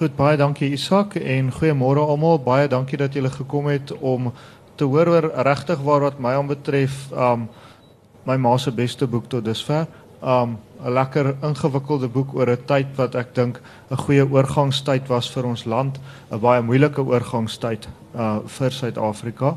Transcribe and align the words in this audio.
Goed, 0.00 0.14
baie 0.16 0.38
dankie 0.40 0.70
Isak 0.72 1.12
en 1.20 1.50
goeiemôre 1.52 2.00
almal. 2.00 2.38
Baie 2.40 2.68
dankie 2.72 2.96
dat 2.96 3.12
julle 3.12 3.28
gekom 3.28 3.66
het 3.68 3.90
om 3.92 4.30
te 4.80 4.86
hoor 4.88 5.10
oor 5.12 5.26
regtig 5.44 5.82
waar 5.84 6.06
wat 6.06 6.22
my 6.24 6.30
aanbetref, 6.38 6.94
um 7.12 7.42
my 8.24 8.38
ma 8.40 8.54
se 8.56 8.72
beste 8.72 9.04
boek 9.06 9.26
tot 9.28 9.44
dusver. 9.44 9.84
Um 10.24 10.56
'n 10.80 10.92
lekker 10.96 11.36
ingewikkelde 11.44 12.08
boek 12.08 12.32
oor 12.34 12.48
'n 12.48 12.64
tyd 12.64 12.96
wat 12.96 13.14
ek 13.14 13.34
dink 13.34 13.60
'n 13.90 13.96
goeie 13.96 14.24
oorgangstyd 14.24 15.06
was 15.08 15.28
vir 15.30 15.44
ons 15.44 15.64
land, 15.64 16.00
'n 16.32 16.40
baie 16.40 16.62
moeilike 16.62 17.02
oorgangstyd 17.02 17.88
uh 18.16 18.38
vir 18.46 18.70
Suid-Afrika. 18.70 19.56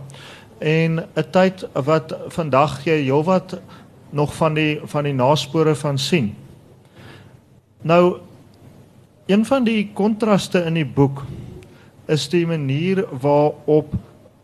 En 0.59 0.99
'n 0.99 1.29
tyd 1.31 1.67
wat 1.73 2.15
vandag 2.27 2.83
jy 2.83 2.99
heelwat 3.03 3.61
nog 4.09 4.35
van 4.35 4.53
die 4.53 4.81
van 4.83 5.03
die 5.03 5.13
naspore 5.13 5.75
van 5.75 5.97
sien. 5.97 6.35
Nou 7.81 8.19
een 9.25 9.45
van 9.45 9.63
die 9.63 9.91
kontraste 9.93 10.63
in 10.67 10.73
die 10.73 10.87
boek 10.87 11.23
is 12.11 12.27
die 12.29 12.45
manier 12.47 13.05
waarop 13.21 13.93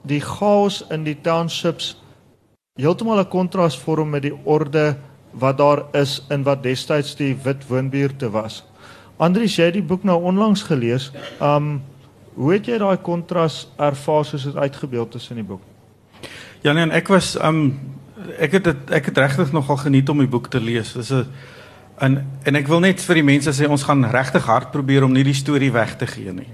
die 0.07 0.21
chaos 0.23 0.85
in 0.89 1.03
die 1.03 1.17
townships 1.21 1.97
heeltemal 2.79 3.19
'n 3.19 3.27
kontras 3.27 3.77
vorm 3.77 4.09
met 4.09 4.21
die 4.21 4.37
orde 4.43 4.95
wat 5.31 5.57
daar 5.57 5.83
is 5.91 6.25
in 6.29 6.43
wat 6.43 6.63
destyds 6.63 7.15
die 7.15 7.35
wit 7.43 7.67
woonbuurte 7.67 8.29
was. 8.29 8.63
Andries, 9.17 9.55
jy 9.55 9.65
het 9.65 9.73
die 9.73 9.83
boek 9.83 10.03
nou 10.03 10.21
onlangs 10.23 10.63
gelees. 10.63 11.11
Um 11.41 11.81
hoe 12.33 12.53
het 12.53 12.65
jy 12.65 12.77
daai 12.77 12.97
kontras 12.97 13.67
ervaar 13.77 14.25
soos 14.25 14.43
dit 14.43 14.55
uitgebeeld 14.55 15.15
is 15.15 15.29
in 15.29 15.35
die 15.35 15.45
boek? 15.45 15.61
Ja 16.61 16.73
nee, 16.73 16.89
ek 16.91 17.07
was 17.07 17.35
um 17.35 17.79
ek 18.37 18.51
het 18.51 18.65
het, 18.65 18.91
ek 18.91 19.05
het 19.05 19.17
regtig 19.17 19.51
nogal 19.51 19.77
geniet 19.77 20.09
om 20.09 20.17
die 20.17 20.27
boek 20.27 20.47
te 20.47 20.61
lees. 20.61 20.93
Dis 20.93 21.11
'n 21.11 21.27
en 22.01 22.19
en 22.43 22.55
ek 22.55 22.67
wil 22.67 22.81
net 22.83 23.01
vir 23.03 23.19
die 23.19 23.27
mense 23.27 23.53
sê 23.55 23.67
ons 23.69 23.83
gaan 23.83 24.05
regtig 24.11 24.45
hard 24.47 24.71
probeer 24.71 25.05
om 25.05 25.13
nie 25.13 25.23
die 25.27 25.37
storie 25.37 25.71
weg 25.71 25.95
te 25.99 26.07
gee 26.07 26.33
nie. 26.33 26.47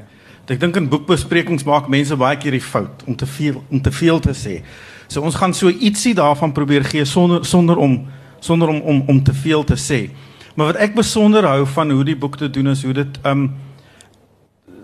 Ek 0.46 0.60
dink 0.62 0.76
in 0.78 0.90
boekbesprekings 0.90 1.66
maak 1.66 1.88
mense 1.90 2.16
baie 2.18 2.38
keer 2.38 2.54
die 2.54 2.62
fout 2.64 3.06
om 3.10 3.16
te 3.18 3.26
veel 3.26 3.62
om 3.70 3.82
te 3.82 3.92
veel 3.92 4.20
te 4.22 4.34
sê. 4.38 4.60
So 5.08 5.22
ons 5.26 5.38
gaan 5.38 5.54
so 5.54 5.70
ietsie 5.70 6.14
daarvan 6.18 6.54
probeer 6.54 6.86
gee 6.86 7.06
sonder 7.06 7.46
sonder 7.46 7.78
om 7.82 8.04
sonder 8.40 8.70
om 8.70 8.82
om 8.82 9.04
om 9.08 9.24
te 9.24 9.34
veel 9.34 9.64
te 9.64 9.78
sê. 9.78 10.10
Maar 10.56 10.74
wat 10.74 10.82
ek 10.86 10.96
besonder 10.96 11.46
hou 11.50 11.66
van 11.68 11.92
hoe 11.92 12.04
die 12.08 12.18
boek 12.18 12.38
te 12.38 12.50
doen 12.50 12.72
is 12.72 12.84
hoe 12.84 12.94
dit 12.94 13.20
um 13.26 13.50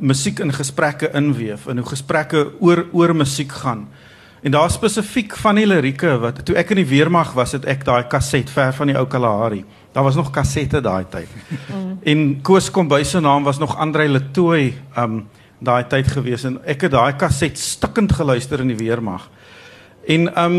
musiek 0.02 0.40
in 0.42 0.54
gesprekke 0.54 1.12
inweef 1.14 1.68
en 1.70 1.78
hoe 1.78 1.88
gesprekke 1.88 2.48
oor 2.60 2.88
oor 2.92 3.14
musiek 3.16 3.52
gaan. 3.52 3.86
En 4.42 4.52
daar 4.52 4.72
spesifiek 4.74 5.36
van 5.38 5.56
die 5.56 5.68
lirieke 5.68 6.16
wat 6.20 6.40
toe 6.46 6.56
ek 6.58 6.74
in 6.74 6.82
die 6.82 6.90
weermag 6.90 7.34
was, 7.38 7.52
het 7.54 7.66
ek 7.70 7.86
daai 7.86 8.08
kaset 8.10 8.50
ver 8.50 8.74
van 8.74 8.90
die 8.90 8.98
ou 8.98 9.06
Kalahari. 9.06 9.62
Daar 9.94 10.04
was 10.04 10.16
nog 10.16 10.32
kasette 10.34 10.82
daai 10.82 11.06
tyd. 11.10 11.30
Mm. 11.68 12.00
En 12.04 12.42
Koos 12.42 12.72
Kombuis 12.72 13.10
se 13.10 13.20
naam 13.20 13.44
was 13.44 13.60
nog 13.60 13.78
Andre 13.78 14.08
Letoy 14.10 14.74
um 14.98 15.28
daai 15.62 15.84
tyd 15.88 16.08
gewees 16.10 16.44
en 16.50 16.58
ek 16.66 16.88
het 16.88 16.92
daai 16.96 17.14
kaset 17.14 17.60
stikkend 17.60 18.16
geluister 18.18 18.64
in 18.64 18.74
die 18.74 18.80
weermag. 18.80 19.30
En 20.08 20.32
um 20.44 20.58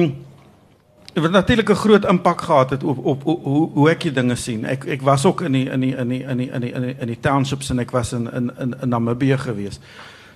Dit 1.13 1.23
het 1.23 1.33
natuurlik 1.33 1.69
'n 1.71 1.75
groot 1.75 2.05
impak 2.05 2.41
gehad 2.41 2.71
het 2.71 2.85
op 2.85 2.99
op, 3.05 3.27
op 3.27 3.45
hoe 3.45 3.71
hoe 3.71 3.91
ek 3.91 4.01
die 4.01 4.13
dinge 4.13 4.35
sien. 4.35 4.65
Ek 4.65 4.85
ek 4.85 5.03
was 5.03 5.25
ook 5.25 5.41
in 5.41 5.53
die 5.53 5.71
in 5.71 5.81
die 5.81 5.97
in 5.97 6.09
die 6.09 6.23
in 6.23 6.37
die 6.37 6.51
in 6.51 6.61
die 6.61 6.73
in 6.73 6.83
die, 6.83 6.95
in 6.99 7.07
die 7.07 7.21
townships 7.21 7.71
en 7.71 7.79
ek 7.79 7.91
was 7.91 8.13
in 8.13 8.33
in 8.33 8.53
in, 8.59 8.75
in 8.83 8.89
Namibië 8.89 9.39
gewees. 9.39 9.81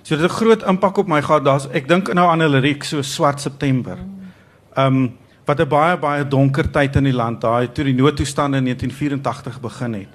So 0.07 0.15
dit 0.15 0.23
het 0.23 0.31
'n 0.31 0.35
groot 0.35 0.63
impak 0.63 0.97
op 0.97 1.07
my 1.07 1.21
gehad. 1.21 1.43
Daar's 1.43 1.67
ek 1.67 1.87
dink 1.87 2.13
nou 2.13 2.29
aan 2.29 2.41
'n 2.41 2.49
liriek 2.49 2.83
so 2.83 3.01
Swart 3.01 3.41
September. 3.41 3.97
Ehm 4.73 4.95
um, 4.95 5.17
wat 5.45 5.59
'n 5.59 5.67
baie 5.67 5.97
baie 5.97 6.27
donker 6.27 6.71
tyd 6.71 6.95
in 6.95 7.03
die 7.03 7.13
land 7.13 7.41
daai 7.41 7.71
toe 7.71 7.83
die 7.83 7.93
noodtoestande 7.93 8.57
in 8.57 8.63
1984 8.63 9.59
begin 9.59 9.93
het. 9.93 10.07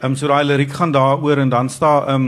Ehm 0.00 0.10
um, 0.10 0.16
so 0.16 0.26
daai 0.26 0.44
liriek 0.44 0.72
gaan 0.72 0.92
daaroor 0.92 1.36
en 1.36 1.48
dan 1.48 1.68
staan 1.68 2.06
ehm 2.06 2.14
um, 2.14 2.24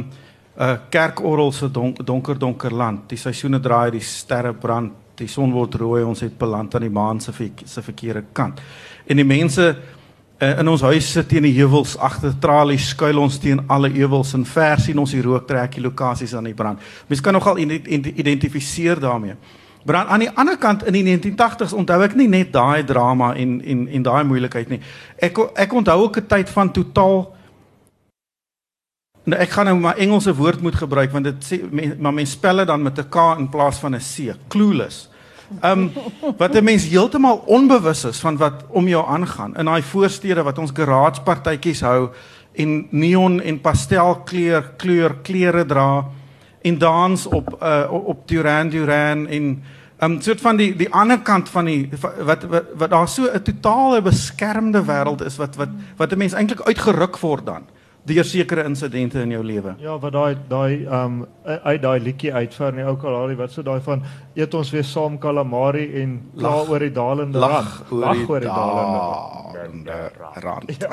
'n 0.58 0.62
uh, 0.62 0.76
kerkorrel 0.90 1.52
se 1.52 1.70
donker 1.70 2.04
donker 2.04 2.38
donker 2.38 2.74
land. 2.74 3.08
Die 3.08 3.18
seisoene 3.18 3.60
draai, 3.60 3.90
die 3.90 4.00
sterre 4.00 4.54
brand 4.54 4.92
die 5.14 5.28
son 5.28 5.52
word 5.52 5.74
rooi, 5.74 6.02
ons 6.02 6.20
het 6.20 6.38
beland 6.38 6.74
aan 6.74 6.80
die 6.80 6.90
maan 6.90 7.20
se 7.20 7.32
se 7.64 7.82
verkeerde 7.82 8.24
kant. 8.32 8.60
En 9.06 9.16
die 9.16 9.24
mense 9.24 9.76
uh, 10.42 10.58
in 10.58 10.68
ons 10.68 10.82
huis 10.82 11.12
sit 11.12 11.28
teen 11.28 11.42
die 11.42 11.54
heuwels 11.56 11.96
agter 11.98 12.34
tralies, 12.40 12.88
skuil 12.94 13.18
ons 13.18 13.38
teen 13.38 13.62
alle 13.68 13.90
ewels 13.94 14.34
en 14.34 14.44
ver 14.44 14.80
sien 14.80 14.98
ons 14.98 15.14
die 15.14 15.22
rook 15.22 15.46
trek 15.48 15.74
die 15.74 15.84
lokasies 15.84 16.34
aan 16.34 16.44
die 16.50 16.54
brand. 16.54 16.82
Mense 17.06 17.22
kan 17.22 17.32
nogal 17.32 17.58
identifiseer 17.58 19.00
daarmee. 19.00 19.36
Maar 19.84 20.06
aan 20.06 20.20
die 20.20 20.30
ander 20.30 20.58
kant 20.58 20.84
in 20.84 20.92
die 20.92 21.04
1980s 21.06 21.72
onthou 21.72 22.02
ek 22.04 22.14
nie 22.18 22.28
net 22.28 22.52
daai 22.52 22.84
drama 22.84 23.32
en 23.34 23.58
en 23.62 23.86
en 23.88 24.02
daai 24.02 24.24
moeilikheid 24.24 24.68
nie. 24.68 24.80
Ek 25.16 25.38
ek 25.54 25.72
onthou 25.72 26.02
ook 26.02 26.18
'n 26.18 26.26
tyd 26.26 26.50
van 26.50 26.72
totaal 26.72 27.38
Nou 29.28 29.36
ek 29.40 29.50
gaan 29.52 29.66
nou 29.68 29.76
maar 29.76 29.96
Engelse 30.00 30.32
woord 30.34 30.60
moet 30.64 30.74
gebruik 30.74 31.12
want 31.12 31.24
dit 31.24 31.44
sê 31.44 31.56
maar 32.00 32.14
mense 32.14 32.32
spelle 32.32 32.64
dan 32.64 32.82
met 32.82 32.98
'n 32.98 33.08
K 33.08 33.16
in 33.38 33.48
plaas 33.48 33.78
van 33.78 33.94
'n 33.94 34.00
C. 34.00 34.34
Clueless. 34.48 35.08
Um 35.62 35.92
wat 36.36 36.54
'n 36.54 36.64
mens 36.64 36.84
heeltemal 36.88 37.42
onbewus 37.46 38.04
is 38.04 38.20
van 38.20 38.36
wat 38.36 38.64
om 38.68 38.88
jou 38.88 39.06
aangaan 39.06 39.56
in 39.56 39.64
daai 39.64 39.82
voorstede 39.82 40.42
wat 40.42 40.58
ons 40.58 40.70
garage 40.74 41.22
partytjies 41.22 41.80
hou 41.80 42.10
en 42.52 42.86
neon 42.90 43.40
en 43.40 43.60
pastelkleur 43.60 44.72
kleur 44.76 45.14
klere 45.22 45.66
dra 45.66 46.04
en 46.62 46.78
dans 46.78 47.26
op 47.26 47.58
uh, 47.62 47.86
op 47.90 48.28
Duran 48.28 48.68
Duran 48.68 49.26
en 49.26 49.62
um 50.02 50.20
soort 50.20 50.40
van 50.40 50.56
die 50.56 50.76
die 50.76 50.92
ander 50.92 51.18
kant 51.18 51.48
van 51.48 51.64
die 51.64 51.88
wat 52.18 52.44
wat, 52.44 52.64
wat 52.74 52.90
daar 52.90 53.08
so 53.08 53.22
'n 53.32 53.42
totale 53.42 54.02
beskermde 54.02 54.84
wêreld 54.84 55.24
is 55.24 55.36
wat 55.36 55.56
wat 55.56 55.68
wat 55.96 56.12
'n 56.12 56.18
mens 56.18 56.32
eintlik 56.32 56.60
uitgeruk 56.60 57.18
word 57.18 57.46
dan 57.46 57.62
deur 58.08 58.24
sekere 58.26 58.64
insidente 58.68 59.20
in 59.22 59.32
jou 59.36 59.42
lewe. 59.44 59.74
Ja, 59.82 59.96
wat 60.00 60.14
daai 60.14 60.36
daai 60.48 60.84
ehm 60.86 61.20
um, 61.20 61.26
uit 61.44 61.82
daai 61.82 61.98
liedjie 62.00 62.32
uit 62.34 62.54
van 62.54 62.78
die 62.78 62.84
ou 62.84 62.96
Kalahari 63.00 63.36
wat 63.38 63.52
so 63.52 63.62
daai 63.62 63.80
van 63.84 64.02
eet 64.36 64.54
ons 64.54 64.70
weer 64.74 64.84
saam 64.84 65.18
calamari 65.18 65.86
en 66.02 66.18
kla 66.36 66.54
oor 66.68 66.84
die 66.84 66.92
dalende 66.94 67.38
rand. 67.38 67.90
Lag 67.90 68.24
oor 68.28 68.40
die 68.40 68.48
dalende 68.48 69.98
rand. 70.44 70.74
Ja. 70.78 70.90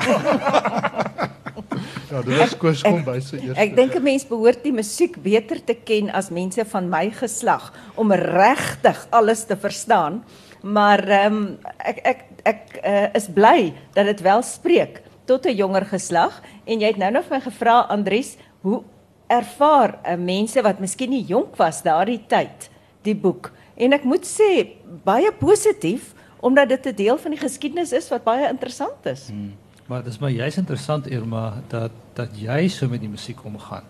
ja, 2.10 2.22
dit 2.22 2.40
is 2.46 2.56
kos 2.60 2.82
kom 2.86 3.02
by 3.06 3.18
se 3.20 3.40
eerste. 3.40 3.60
Ek 3.62 3.76
dink 3.76 3.96
'n 3.96 4.02
mens 4.02 4.26
behoort 4.28 4.62
die 4.64 4.74
musiek 4.74 5.16
beter 5.22 5.62
te 5.64 5.74
ken 5.74 6.10
as 6.10 6.30
mense 6.30 6.64
van 6.64 6.90
my 6.90 7.10
geslag 7.10 7.72
om 7.94 8.12
regtig 8.12 9.06
alles 9.10 9.44
te 9.46 9.56
verstaan. 9.56 10.22
Maar 10.62 11.04
ehm 11.08 11.34
um, 11.34 11.58
ek 11.78 11.98
ek 12.04 12.20
ek 12.46 12.62
uh, 12.84 13.08
is 13.14 13.26
bly 13.26 13.74
dat 13.94 14.06
dit 14.06 14.20
wel 14.22 14.42
spreek 14.42 15.02
tot 15.26 15.46
'n 15.46 15.56
jonger 15.56 15.84
geslag 15.84 16.42
en 16.64 16.80
jy 16.80 16.86
het 16.86 16.96
nou 16.96 17.10
nog 17.10 17.24
vir 17.24 17.36
my 17.36 17.42
gevra 17.42 17.80
Andries, 17.88 18.36
hoe 18.60 18.82
ervaar 19.26 19.98
mense 20.18 20.62
wat 20.62 20.80
miskien 20.80 21.10
nie 21.10 21.24
jonk 21.24 21.56
was 21.56 21.82
daardie 21.82 22.22
tyd 22.26 22.70
die 23.02 23.14
boek? 23.14 23.52
En 23.76 23.92
ek 23.92 24.04
moet 24.04 24.24
sê 24.24 24.66
baie 25.04 25.32
positief 25.32 26.14
omdat 26.40 26.68
dit 26.68 26.86
'n 26.86 26.94
deel 26.94 27.18
van 27.18 27.30
die 27.30 27.40
geskiedenis 27.40 27.92
is 27.92 28.08
wat 28.08 28.24
baie 28.24 28.48
interessant 28.48 29.06
is. 29.06 29.28
Hmm. 29.28 29.54
Maar 29.86 30.02
dit 30.02 30.12
is 30.12 30.18
maar 30.18 30.30
juist 30.30 30.56
interessant 30.56 31.06
Irma 31.06 31.62
dat 31.68 31.90
dat 32.14 32.28
jy 32.34 32.68
so 32.68 32.88
met 32.88 33.00
die 33.00 33.08
musiek 33.08 33.44
omgaan. 33.44 33.84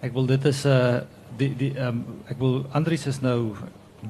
Ek 0.00 0.12
wil 0.12 0.26
dit 0.26 0.44
is 0.44 0.64
'n 0.64 0.68
uh, 0.68 1.00
die 1.36 1.56
die 1.56 1.72
ehm 1.76 1.98
ek 2.28 2.38
wil 2.38 2.64
Andries 2.72 3.06
is 3.06 3.20
nou 3.20 3.52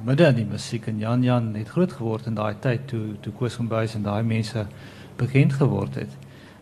midde 0.03 0.25
in 0.27 0.35
die 0.35 0.45
musiek 0.45 0.87
en 0.87 0.99
Jan 0.99 1.23
Jan 1.23 1.55
het 1.55 1.67
groot 1.67 1.91
geword 1.91 2.25
in 2.25 2.35
daai 2.35 2.55
tyd 2.59 2.87
toe 2.87 3.15
toe 3.21 3.33
Koos 3.33 3.53
van 3.53 3.67
Buys 3.67 3.95
en 3.95 4.03
daai 4.03 4.23
mense 4.23 4.67
bekend 5.15 5.53
geword 5.53 5.95
het. 5.95 6.09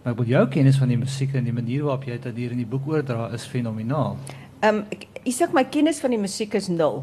Maar 0.05 0.13
ek 0.13 0.19
wil 0.19 0.27
jou 0.29 0.43
kennis 0.53 0.75
van 0.77 0.91
die 0.93 0.99
musiek 1.01 1.31
en 1.33 1.47
die 1.47 1.53
manier 1.53 1.81
waarop 1.87 2.03
jy 2.05 2.19
dit 2.21 2.35
hier 2.37 2.51
in 2.53 2.59
die 2.61 2.69
boek 2.69 2.85
oordra 2.91 3.31
is 3.33 3.47
fenomenaal. 3.49 4.19
Ehm 4.61 4.83
um, 4.83 4.83
ek 4.93 5.33
sê 5.33 5.47
my 5.49 5.63
kennis 5.73 5.97
van 6.03 6.13
die 6.13 6.19
musiek 6.21 6.53
is 6.53 6.67
nul. 6.69 6.99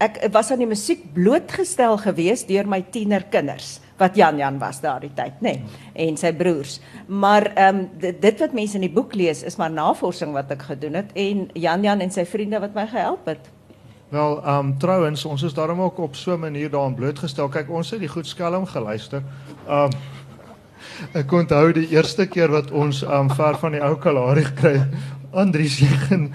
Ek 0.00 0.16
was 0.32 0.48
aan 0.52 0.62
die 0.64 0.70
musiek 0.70 1.02
blootgestel 1.12 1.98
gewees 2.00 2.46
deur 2.48 2.64
my 2.64 2.80
tienerkinders 2.80 3.74
wat 4.00 4.16
Jan 4.16 4.40
Jan 4.40 4.56
was 4.60 4.80
daardie 4.80 5.12
tyd, 5.16 5.36
nê, 5.44 5.52
nee, 5.58 6.08
en 6.08 6.16
sy 6.20 6.32
broers. 6.36 6.78
Maar 7.08 7.50
ehm 7.52 7.82
um, 7.82 7.84
dit, 8.00 8.24
dit 8.24 8.40
wat 8.40 8.56
mense 8.56 8.80
in 8.80 8.88
die 8.88 8.92
boek 8.96 9.12
lees 9.12 9.44
is 9.44 9.60
maar 9.60 9.76
navorsing 9.76 10.32
wat 10.32 10.56
ek 10.56 10.64
gedoen 10.72 10.96
het 11.02 11.12
en 11.12 11.50
Jan 11.52 11.84
Jan 11.84 12.00
en 12.00 12.16
sy 12.16 12.24
vriende 12.24 12.64
wat 12.64 12.72
my 12.72 12.88
gehelp 12.88 13.28
het. 13.34 13.52
Wel, 14.08 14.40
ehm 14.40 14.72
um, 14.72 14.76
trouens, 14.80 15.28
ons 15.28 15.44
is 15.44 15.54
daarom 15.54 15.84
ook 15.84 15.98
op 15.98 16.16
so 16.16 16.32
'n 16.32 16.40
manier 16.40 16.70
daarin 16.70 16.94
blootgestel. 16.94 17.48
Kyk, 17.48 17.68
ons 17.70 17.90
het 17.90 18.00
die 18.00 18.08
goed 18.08 18.26
skelm 18.26 18.64
geluister. 18.64 19.22
Ehm 19.68 19.92
um, 19.92 20.14
Ek 21.14 21.32
onthou 21.32 21.72
die 21.72 21.88
eerste 21.94 22.26
keer 22.26 22.52
wat 22.52 22.70
ons 22.70 23.02
um, 23.02 23.30
ver 23.30 23.58
van 23.60 23.72
die 23.72 23.82
ou 23.84 23.96
Kalahari 24.00 24.44
gekry 24.44 24.78
het. 24.78 24.96
Andries, 25.36 25.76
jy 25.82 25.92
gaan 26.06 26.30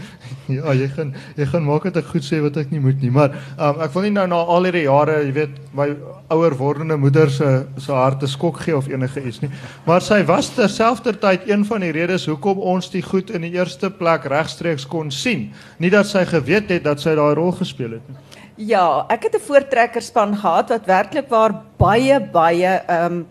ja, 0.51 0.73
jy 0.77 0.87
gaan 0.93 1.13
jy 1.37 1.45
gaan 1.49 1.63
maak 1.65 1.87
dit 1.87 1.97
ek 1.97 2.09
goed 2.11 2.25
sê 2.25 2.41
wat 2.43 2.57
ek 2.61 2.69
nie 2.73 2.81
moet 2.83 2.99
nie, 3.01 3.09
maar 3.13 3.33
um, 3.55 3.79
ek 3.81 3.95
wil 3.95 4.05
nie 4.05 4.13
nou 4.13 4.27
na 4.29 4.41
al 4.55 4.67
hierdie 4.67 4.83
jare, 4.83 5.15
jy 5.25 5.31
weet, 5.39 5.55
my 5.77 5.87
ouer 6.31 6.55
wordende 6.59 6.97
moeder 7.01 7.31
se 7.33 7.49
se 7.81 7.95
harte 7.95 8.29
skok 8.29 8.61
gee 8.65 8.75
of 8.77 8.89
enige 8.91 9.23
iets 9.25 9.41
nie. 9.41 9.49
Maar 9.87 10.05
sy 10.05 10.21
was 10.27 10.51
terselfdertyd 10.55 11.49
een 11.49 11.65
van 11.67 11.85
die 11.85 11.93
redes 11.95 12.27
hoekom 12.29 12.61
ons 12.73 12.91
die 12.93 13.03
goed 13.05 13.31
in 13.33 13.47
die 13.47 13.53
eerste 13.57 13.89
plek 13.89 14.27
regstreeks 14.31 14.85
kon 14.87 15.11
sien. 15.11 15.49
Nie 15.79 15.91
dat 15.93 16.09
sy 16.11 16.25
geweet 16.29 16.69
het 16.71 16.85
dat 16.85 17.01
sy 17.01 17.15
daai 17.17 17.33
rol 17.39 17.55
gespeel 17.57 17.97
het 17.97 18.11
nie. 18.11 18.19
Ja, 18.61 19.05
ek 19.09 19.23
het 19.23 19.35
'n 19.35 19.47
voortrekkerspan 19.47 20.35
gehad 20.37 20.69
wat 20.69 20.85
werklik 20.85 21.29
waar 21.29 21.63
baie 21.77 22.19
baie 22.19 22.83
ehm 22.87 23.13
um, 23.13 23.25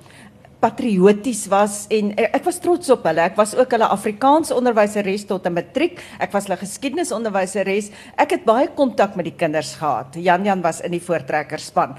patrioties 0.60 1.46
was 1.50 1.86
en 1.92 2.12
ek, 2.20 2.44
was 2.44 2.60
trots 2.60 2.92
op 2.92 3.04
hulle. 3.08 3.24
Ek 3.30 3.36
was 3.38 3.54
ook 3.56 3.72
hulle 3.74 3.88
Afrikaans 3.88 4.52
onderwyseres 4.52 5.24
tot 5.26 5.46
'n 5.46 5.56
matriek. 5.56 6.00
Ek 6.20 6.32
was 6.32 6.46
hulle 6.46 6.60
geskiedenisonderwyseres. 6.60 7.90
Ek 8.16 8.30
het 8.30 8.44
baie 8.44 8.68
kontak 8.68 9.16
met 9.16 9.24
die 9.24 9.36
kinders 9.36 9.74
gehad. 9.74 10.14
Jan 10.14 10.44
Jan 10.44 10.62
was 10.62 10.80
in 10.80 10.92
die 10.92 11.00
voortrekkerspan. 11.00 11.96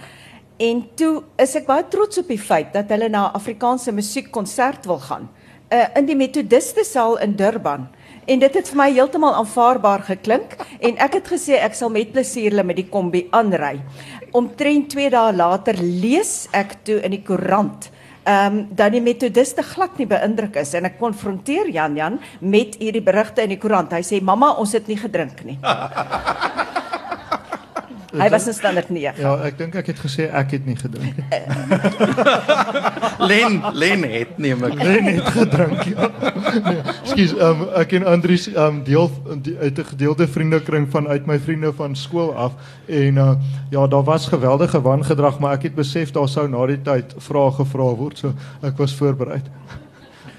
En 0.59 0.89
toe 0.95 1.23
is 1.37 1.55
ek 1.55 1.65
baie 1.65 1.83
trots 1.89 2.17
op 2.17 2.27
die 2.27 2.37
feit 2.37 2.73
dat 2.73 2.89
hulle 2.89 3.09
na 3.09 3.29
'n 3.29 3.35
Afrikaanse 3.35 3.91
musiekkonsert 3.91 4.85
wil 4.85 4.99
gaan. 4.99 5.29
Uh, 5.71 5.87
in 5.95 6.05
die 6.05 6.15
Methodiste 6.15 6.83
saal 6.83 7.17
in 7.19 7.35
Durban. 7.35 7.87
En 8.25 8.39
dit 8.39 8.53
het 8.53 8.69
vir 8.69 8.77
my 8.77 8.91
heeltemal 8.91 9.33
aanvaarbaar 9.33 10.01
geklink 10.03 10.57
en 10.79 10.97
ek 10.97 11.13
het 11.13 11.27
gesê 11.27 11.57
ek 11.63 11.73
sal 11.73 11.89
met 11.89 12.11
plesier 12.11 12.51
hulle 12.51 12.63
met 12.63 12.75
die 12.75 12.89
kombi 12.89 13.27
aanry. 13.31 13.81
Omtrent 14.31 14.89
2 14.89 15.09
dae 15.09 15.33
later 15.33 15.73
lees 15.81 16.47
ek 16.51 16.83
toe 16.83 16.99
in 17.01 17.11
die 17.11 17.23
koerant 17.23 17.89
um, 18.25 18.68
dat 18.69 18.91
die 18.94 19.01
metodiste 19.03 19.63
glad 19.63 19.97
nie 19.97 20.09
beïndruk 20.09 20.59
is 20.62 20.73
en 20.77 20.89
ek 20.89 21.00
konfronteer 21.01 21.69
Jan 21.73 21.97
Jan 21.97 22.19
met 22.39 22.77
hierdie 22.81 23.03
berigte 23.06 23.45
in 23.45 23.56
die 23.56 23.59
koerant. 23.62 23.94
Hy 23.94 24.03
sê 24.06 24.21
mamma, 24.21 24.53
ons 24.62 24.75
het 24.77 24.88
nie 24.91 25.00
gedrink 25.00 25.44
nie. 25.47 25.57
Hy 28.11 28.29
was 28.29 28.47
in 28.47 28.53
standaard 28.53 28.89
9. 28.89 29.21
Ja, 29.21 29.35
ek 29.47 29.57
dink 29.57 29.75
ek 29.79 29.91
het 29.93 29.99
gesê 30.03 30.27
ek 30.27 30.51
het 30.57 30.65
nie 30.67 30.75
gedrink 30.75 31.15
nie. 31.15 31.27
Len 33.29 33.59
Len 33.77 34.03
het 34.11 34.37
nie 34.41 34.51
maar 34.55 34.73
Len 34.75 35.07
het 35.13 35.29
gedrink. 35.35 35.83
Ja. 35.93 36.09
Nee, 36.51 36.81
Ekskuus, 37.03 37.35
um, 37.39 37.63
ek 37.79 37.95
en 37.95 38.07
Andries 38.11 38.49
um 38.51 38.81
deel 38.87 39.07
die, 39.45 39.55
uit 39.61 39.79
'n 39.79 39.87
gedeelde 39.93 40.27
vriendekring 40.27 40.89
van 40.91 41.07
uit 41.07 41.25
my 41.25 41.39
vriende 41.39 41.71
van 41.73 41.95
skool 41.95 42.35
af 42.35 42.53
en 42.85 43.15
uh, 43.15 43.31
ja, 43.69 43.87
daar 43.87 44.03
was 44.03 44.27
geweldige 44.27 44.81
wangedrag, 44.81 45.39
maar 45.39 45.53
ek 45.55 45.71
het 45.71 45.75
besef 45.75 46.11
daar 46.11 46.27
sou 46.27 46.47
na 46.49 46.65
die 46.67 46.81
tyd 46.81 47.15
vrae 47.17 47.51
gevra 47.51 47.95
word, 47.95 48.17
so 48.17 48.33
ek 48.61 48.77
was 48.77 48.95
voorberei. 48.95 49.41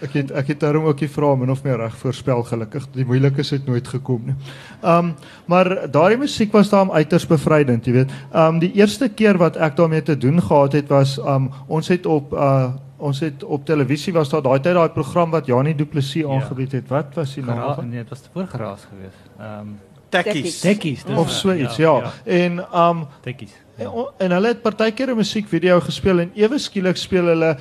Ek 0.03 0.13
het 0.13 0.31
ek 0.31 0.47
het 0.47 0.61
daarom 0.61 0.85
ook 0.85 0.99
die 0.99 1.09
vrae 1.09 1.37
min 1.37 1.51
of 1.51 1.63
meer 1.65 1.77
reg 1.77 1.97
voorspel 1.97 2.43
gelukkig. 2.43 2.87
Die 2.95 3.05
moeilikes 3.05 3.51
het 3.51 3.67
nooit 3.67 3.89
gekom 3.89 4.23
nie. 4.27 4.35
Um 4.83 5.15
maar 5.47 5.91
daardie 5.91 6.19
musiek 6.19 6.53
was 6.53 6.69
daarom 6.71 6.91
uiters 6.93 7.27
bevrydend, 7.27 7.87
jy 7.87 7.93
weet. 7.93 8.11
Um 8.35 8.59
die 8.59 8.73
eerste 8.73 9.09
keer 9.09 9.39
wat 9.39 9.57
ek 9.57 9.77
daarmee 9.77 10.03
te 10.03 10.17
doen 10.19 10.43
gehad 10.43 10.73
het 10.73 10.89
was 10.89 11.19
um 11.19 11.51
ons 11.67 11.89
het 11.89 12.07
op 12.07 12.33
uh 12.33 12.73
ons 13.03 13.21
het 13.21 13.45
op 13.45 13.65
televisie 13.67 14.13
was 14.13 14.29
daar 14.31 14.43
daai 14.43 14.61
tyd 14.61 14.75
daai 14.75 14.89
program 14.95 15.31
wat 15.31 15.47
Janie 15.47 15.75
Du 15.75 15.85
Plessis 15.85 16.25
aangebied 16.25 16.73
het. 16.73 16.89
Wat 16.89 17.15
was 17.15 17.35
die 17.35 17.45
naam 17.45 17.89
nee, 17.89 17.99
dit 17.99 18.09
was 18.09 18.21
te 18.21 18.29
voorgeraas 18.33 18.87
geweest. 18.91 19.19
Ehm 19.39 19.61
um, 19.61 19.79
tekkies. 20.13 20.61
Tekkies, 20.61 21.05
Of 21.17 21.31
so 21.31 21.53
iets, 21.53 21.77
ja. 21.77 21.97
ja. 21.97 22.13
En 22.25 22.59
um 22.75 23.07
Tekkies. 23.23 23.53
en, 23.77 23.89
en 24.19 24.31
hulle 24.31 24.47
het 24.47 24.63
partykeer 24.63 25.11
'n 25.11 25.17
musiekvideo 25.17 25.81
gespeel 25.81 26.21
en 26.21 26.31
ewe 26.35 26.59
skielik 26.59 26.97
speel 26.97 27.27
hulle 27.27 27.57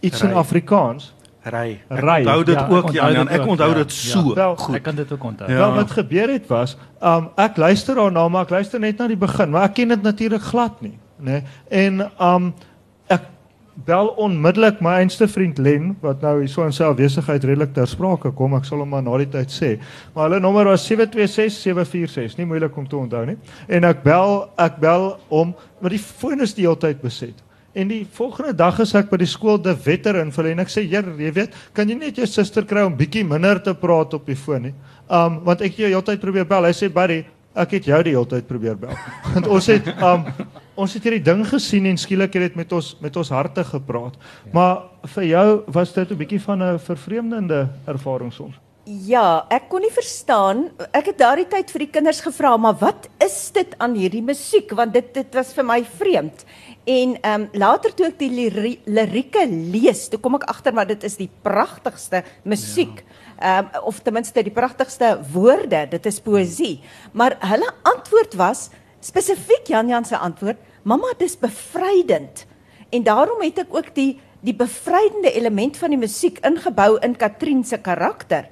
iets 0.00 0.22
in 0.22 0.30
Ry. 0.30 0.36
Afrikaans. 0.36 1.14
Ry. 1.44 1.80
Ek 1.88 2.00
Ry, 2.00 2.18
onthou 2.24 2.44
dit 2.44 2.54
Ja, 2.54 2.64
ek 2.64 2.70
ook 2.72 2.84
onthou 2.88 2.94
Jan 2.94 3.12
Jan. 3.12 3.26
dit 3.26 3.34
Ek 3.34 3.40
ook, 3.42 3.48
onthou 3.52 3.68
ja. 3.68 3.74
dit 3.74 3.92
so 3.92 4.18
Ja. 4.28 4.34
Wel, 4.34 4.56
goed. 4.56 4.74
Ek 4.74 4.82
kan 4.82 4.94
dit 4.94 5.12
ook 5.12 5.24
onthou. 5.24 5.50
Ja. 5.50 5.56
Wel 5.58 5.74
wat 5.74 5.90
gebeur 5.90 6.32
het 6.32 6.46
was, 6.48 6.76
um 7.02 7.28
ek 7.36 7.56
luister 7.56 7.94
daarna 7.94 8.28
maar 8.28 8.42
ek 8.48 8.50
luister 8.50 8.80
net 8.80 8.98
na 8.98 9.06
die 9.06 9.16
begin, 9.16 9.50
maar 9.50 9.68
ek 9.68 9.74
ken 9.74 9.88
dit 9.88 10.02
natuurlik 10.02 10.42
glad 10.42 10.80
nie, 10.80 10.98
nê? 11.20 11.30
Nee? 11.30 11.42
En 11.68 12.10
um 12.18 12.54
ek 13.12 13.26
bel 13.84 14.08
onmiddellik 14.22 14.80
my 14.80 14.94
einste 15.02 15.28
vriend 15.28 15.58
Len 15.58 15.96
wat 16.00 16.22
nou 16.22 16.38
hier 16.40 16.48
so 16.48 16.64
in 16.64 16.72
sy 16.72 16.84
afwesigheid 16.86 17.44
redelik 17.44 17.74
ter 17.74 17.86
sprake 17.90 18.30
kom. 18.32 18.54
Ek 18.54 18.64
sal 18.64 18.78
hom 18.78 18.88
maar 18.88 19.02
na 19.02 19.18
die 19.18 19.28
tyd 19.28 19.50
sê. 19.52 19.74
Maar 20.14 20.30
hulle 20.30 20.40
nommer 20.40 20.64
was 20.64 20.86
726746, 20.88 22.38
nie 22.38 22.46
moeilik 22.46 22.76
om 22.76 22.88
te 22.88 22.96
onthou 22.96 23.26
nie. 23.26 23.36
En 23.68 23.84
ek 23.84 24.02
bel 24.02 24.48
ek 24.56 24.78
bel 24.80 25.18
hom, 25.28 25.54
maar 25.80 25.90
die 25.90 25.98
foon 26.00 26.40
is 26.40 26.54
die 26.54 26.64
hele 26.64 26.78
tyd 26.78 27.02
beset. 27.02 27.43
En 27.74 27.88
die 27.90 28.04
volgende 28.14 28.54
dag 28.54 28.76
is 28.84 28.92
ek 28.94 29.08
by 29.10 29.18
die 29.18 29.26
skool 29.28 29.56
de 29.58 29.72
wetter 29.84 30.20
in 30.20 30.30
vir 30.34 30.52
en 30.52 30.62
ek 30.62 30.70
sê, 30.70 30.84
"Heer, 30.86 31.08
jy 31.18 31.32
weet, 31.34 31.54
kan 31.74 31.88
jy 31.88 31.96
net 31.98 32.16
jou 32.16 32.26
suster 32.26 32.62
kry 32.62 32.84
om 32.86 32.96
bietjie 32.96 33.24
minder 33.24 33.58
te 33.58 33.74
praat 33.74 34.14
op 34.14 34.26
die 34.26 34.36
foon 34.36 34.62
nie?" 34.62 34.74
Um 35.10 35.40
want 35.44 35.60
ek 35.60 35.76
jou 35.76 35.88
heeltyd 35.88 36.20
probeer 36.20 36.44
bel. 36.44 36.64
Hy 36.64 36.70
sê, 36.70 36.88
"Buddy, 36.88 37.24
ek 37.56 37.70
het 37.70 37.84
jou 37.84 38.02
die 38.02 38.12
heeltyd 38.12 38.46
probeer 38.46 38.76
bel." 38.76 38.94
Want 39.34 39.46
ons 39.46 39.66
het 39.66 39.86
um 40.02 40.24
ons 40.76 40.94
het 40.94 41.02
hierdie 41.02 41.22
ding 41.22 41.44
gesien 41.46 41.86
en 41.86 41.96
skielik 41.96 42.32
het 42.34 42.42
dit 42.42 42.56
met 42.56 42.72
ons 42.72 42.96
met 43.00 43.16
ons 43.16 43.28
harte 43.28 43.64
gepraat. 43.64 44.14
Maar 44.52 44.82
vir 45.06 45.24
jou 45.24 45.62
was 45.66 45.92
dit 45.92 46.10
'n 46.10 46.16
bietjie 46.16 46.40
van 46.40 46.62
'n 46.62 46.78
vervreemdende 46.78 47.68
ervaring 47.86 48.32
soms. 48.32 48.63
Ja, 48.84 49.46
ek 49.48 49.70
kon 49.72 49.80
nie 49.80 49.92
verstaan. 49.92 50.66
Ek 50.92 51.06
het 51.08 51.16
daardie 51.16 51.46
tyd 51.48 51.70
vir 51.72 51.86
die 51.86 51.92
kinders 51.94 52.18
gevra, 52.20 52.50
maar 52.60 52.74
wat 52.82 53.06
is 53.24 53.38
dit 53.56 53.70
aan 53.80 53.94
hierdie 53.96 54.20
musiek 54.20 54.74
want 54.76 54.92
dit 54.92 55.06
dit 55.16 55.38
was 55.38 55.54
vir 55.56 55.64
my 55.64 55.78
vreemd. 55.88 56.42
En 56.84 57.14
ehm 57.16 57.46
um, 57.46 57.46
later 57.56 57.94
toe 57.96 58.10
ek 58.10 58.18
die 58.20 58.28
liri- 58.28 58.82
lirieke 58.84 59.46
lees, 59.48 60.02
toe 60.12 60.20
kom 60.20 60.36
ek 60.36 60.44
agter 60.52 60.76
maar 60.76 60.84
dit 60.90 61.00
is 61.08 61.16
die 61.16 61.30
pragtigste 61.46 62.20
musiek. 62.44 63.00
Ehm 63.40 63.70
um, 63.72 63.88
of 63.88 64.02
ten 64.04 64.18
minste 64.18 64.44
die 64.44 64.52
pragtigste 64.52 65.14
woorde, 65.32 65.86
dit 65.96 66.06
is 66.12 66.20
poësie. 66.20 66.82
Maar 67.16 67.38
hulle 67.40 67.72
antwoord 67.88 68.36
was 68.36 68.68
spesifiek 69.00 69.64
Jan 69.72 69.88
Jan 69.88 70.04
se 70.04 70.16
antwoord, 70.16 70.60
"Mamma, 70.84 71.16
dis 71.18 71.38
bevrydend." 71.40 72.44
En 72.92 73.02
daarom 73.02 73.40
het 73.40 73.58
ek 73.64 73.72
ook 73.74 73.94
die 73.94 74.20
die 74.44 74.54
bevrydende 74.56 75.32
element 75.32 75.76
van 75.80 75.94
die 75.94 76.00
musiek 76.00 76.40
ingebou 76.44 76.98
in 77.04 77.16
Katrien 77.16 77.64
se 77.64 77.78
karakter. 77.80 78.50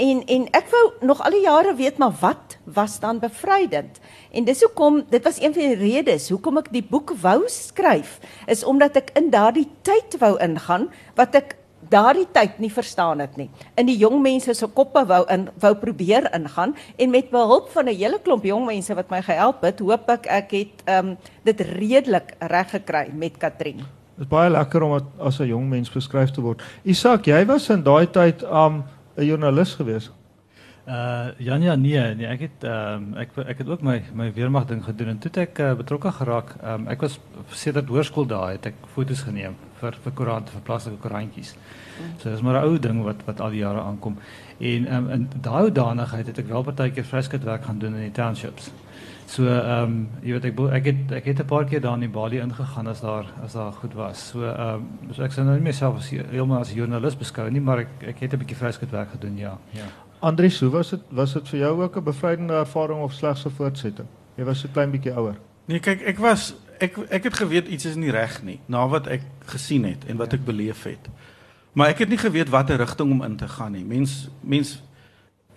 En 0.00 0.22
en 0.32 0.46
ek 0.56 0.68
wou 0.72 0.82
nog 1.04 1.20
al 1.24 1.34
die 1.36 1.44
jare 1.44 1.74
weet 1.76 1.98
maar 2.00 2.12
wat 2.20 2.56
was 2.64 3.00
dan 3.00 3.20
bevrydend? 3.20 4.00
En 4.32 4.44
dis 4.44 4.62
hoekom 4.64 5.02
dit 5.10 5.24
was 5.24 5.40
een 5.40 5.52
van 5.52 5.62
die 5.62 5.80
redes 5.80 6.28
hoekom 6.32 6.60
ek 6.60 6.70
die 6.72 6.84
boek 6.84 7.12
wou 7.20 7.44
skryf 7.52 8.18
is 8.48 8.64
omdat 8.64 8.96
ek 8.96 9.12
in 9.20 9.28
daardie 9.32 9.68
tyd 9.84 10.16
wou 10.20 10.36
ingaan 10.40 10.88
wat 11.20 11.36
ek 11.36 11.56
daardie 11.92 12.28
tyd 12.32 12.58
nie 12.60 12.72
verstaan 12.72 13.20
het 13.20 13.36
nie. 13.36 13.48
In 13.76 13.88
die 13.88 13.96
jong 14.00 14.20
mense 14.22 14.54
se 14.56 14.68
koppe 14.72 15.04
wou 15.08 15.22
in 15.32 15.48
wou 15.60 15.74
probeer 15.80 16.28
ingaan 16.36 16.76
en 16.96 17.10
met 17.12 17.30
behulp 17.32 17.68
van 17.72 17.88
'n 17.88 17.96
hele 17.96 18.20
klomp 18.24 18.44
jong 18.44 18.66
mense 18.66 18.94
wat 18.94 19.10
my 19.10 19.22
gehelp 19.22 19.62
het, 19.62 19.80
hoop 19.80 20.08
ek 20.08 20.26
ek 20.26 20.50
het 20.50 20.84
um, 20.88 21.16
dit 21.44 21.60
redelik 21.60 22.36
reg 22.40 22.70
gekry 22.70 23.08
met 23.12 23.36
Katrien. 23.36 23.99
Dit 24.20 24.28
is 24.28 24.34
baie 24.36 24.50
lekker 24.52 24.82
om 24.84 24.98
as 25.18 25.38
'n 25.40 25.46
jong 25.48 25.68
mens 25.68 25.90
beskryf 25.90 26.30
te 26.30 26.42
word. 26.44 26.62
Isak, 26.84 27.24
jy 27.26 27.46
was 27.46 27.70
in 27.70 27.82
daai 27.82 28.06
tyd 28.06 28.42
um 28.42 28.84
'n 29.16 29.24
joernalis 29.24 29.74
geweest. 29.74 30.12
Uh 30.86 31.28
Jan 31.38 31.62
ja 31.62 31.74
nee, 31.74 32.14
nee 32.14 32.26
ek 32.26 32.40
het 32.40 32.64
ehm 32.64 32.94
um, 32.94 33.16
ek 33.16 33.30
ek 33.36 33.58
het 33.58 33.68
ook 33.68 33.82
my 33.82 34.02
my 34.12 34.32
weermag 34.32 34.66
ding 34.66 34.84
gedoen 34.84 35.08
en 35.08 35.18
toe 35.18 35.30
ek 35.40 35.58
uh, 35.58 35.72
betrokke 35.74 36.12
geraak. 36.12 36.54
Ehm 36.62 36.80
um, 36.80 36.88
ek 36.88 37.00
was 37.00 37.18
sedert 37.48 37.88
hoërskool 37.88 38.26
daar 38.26 38.50
het 38.50 38.66
ek 38.66 38.74
foto's 38.92 39.22
geneem 39.22 39.56
vir 39.80 39.96
vir 40.02 40.12
koerante 40.12 40.52
vir 40.52 40.60
plaaslike 40.60 41.00
koerantjies. 41.00 41.54
So 42.18 42.30
dis 42.30 42.42
maar 42.42 42.60
'n 42.60 42.64
ou 42.68 42.78
ding 42.78 43.02
wat 43.02 43.24
wat 43.24 43.40
al 43.40 43.50
die 43.50 43.64
jare 43.64 43.80
aankom. 43.80 44.16
En 44.58 44.86
ehm 44.86 45.04
um, 45.04 45.10
in 45.10 45.28
daai 45.40 45.62
hoedanigheid 45.62 46.26
het 46.26 46.38
ek 46.38 46.48
wel 46.48 46.62
partykeer 46.62 47.04
vryskutwerk 47.04 47.64
gaan 47.64 47.78
doen 47.78 47.94
in 47.94 48.00
die 48.00 48.12
townships. 48.12 48.70
So 49.30 49.46
ehm 49.46 49.82
um, 49.82 50.08
jy 50.26 50.32
weet 50.34 50.46
ek 50.48 50.60
ek 50.74 50.86
het 50.88 51.12
ek 51.20 51.26
het 51.30 51.40
'n 51.40 51.46
paar 51.46 51.64
keer 51.64 51.80
daar 51.80 51.94
in 51.94 52.00
die 52.00 52.08
Bali 52.08 52.40
ingegaan 52.40 52.88
as 52.88 53.00
daar 53.00 53.26
as 53.44 53.52
daar 53.52 53.72
goed 53.72 53.94
was. 53.94 54.28
So 54.28 54.42
ehm 54.42 54.82
um, 54.82 55.14
so 55.14 55.22
ek 55.22 55.32
sou 55.32 55.44
nou 55.44 55.54
nie 55.54 55.62
myself 55.62 55.98
as 55.98 56.10
heeltemal 56.10 56.60
as 56.60 56.72
joernalis 56.72 57.16
beskou 57.16 57.50
nie, 57.50 57.60
maar 57.60 57.78
ek 57.78 57.88
ek 58.00 58.18
het 58.20 58.32
'n 58.32 58.38
bietjie 58.38 58.56
vryskutwerk 58.56 59.10
gedoen, 59.10 59.36
ja. 59.36 59.58
Ja. 59.70 59.86
Andries, 60.20 60.60
hoe 60.60 60.70
was 60.70 60.90
dit 60.90 61.00
was 61.10 61.32
dit 61.32 61.48
vir 61.48 61.58
jou 61.58 61.82
ook 61.82 61.96
'n 61.96 62.04
bevrydende 62.04 62.54
ervaring 62.54 63.00
of 63.02 63.12
slegs 63.12 63.46
'n 63.46 63.50
voortsetting? 63.50 64.08
Jy 64.36 64.44
was 64.44 64.60
so 64.60 64.68
klein 64.72 64.90
bietjie 64.90 65.14
ouer. 65.14 65.36
Nee, 65.64 65.78
kyk, 65.78 66.00
ek 66.02 66.18
was 66.18 66.54
ek 66.80 66.98
ek 67.10 67.24
het 67.24 67.34
geweet 67.34 67.68
iets 67.68 67.84
is 67.84 67.94
nie 67.94 68.10
reg 68.10 68.42
nie 68.42 68.60
na 68.66 68.88
wat 68.88 69.06
ek 69.06 69.22
gesien 69.46 69.84
het 69.84 70.04
en 70.08 70.16
wat 70.16 70.32
ek 70.32 70.44
beleef 70.44 70.82
het. 70.82 71.08
Maar 71.72 71.88
ek 71.88 71.98
het 71.98 72.08
nie 72.08 72.18
geweet 72.18 72.48
watter 72.48 72.76
rigting 72.76 73.10
om 73.10 73.22
in 73.22 73.36
te 73.36 73.48
gaan 73.48 73.72
nie. 73.72 73.84
Mens 73.84 74.28
mens 74.40 74.82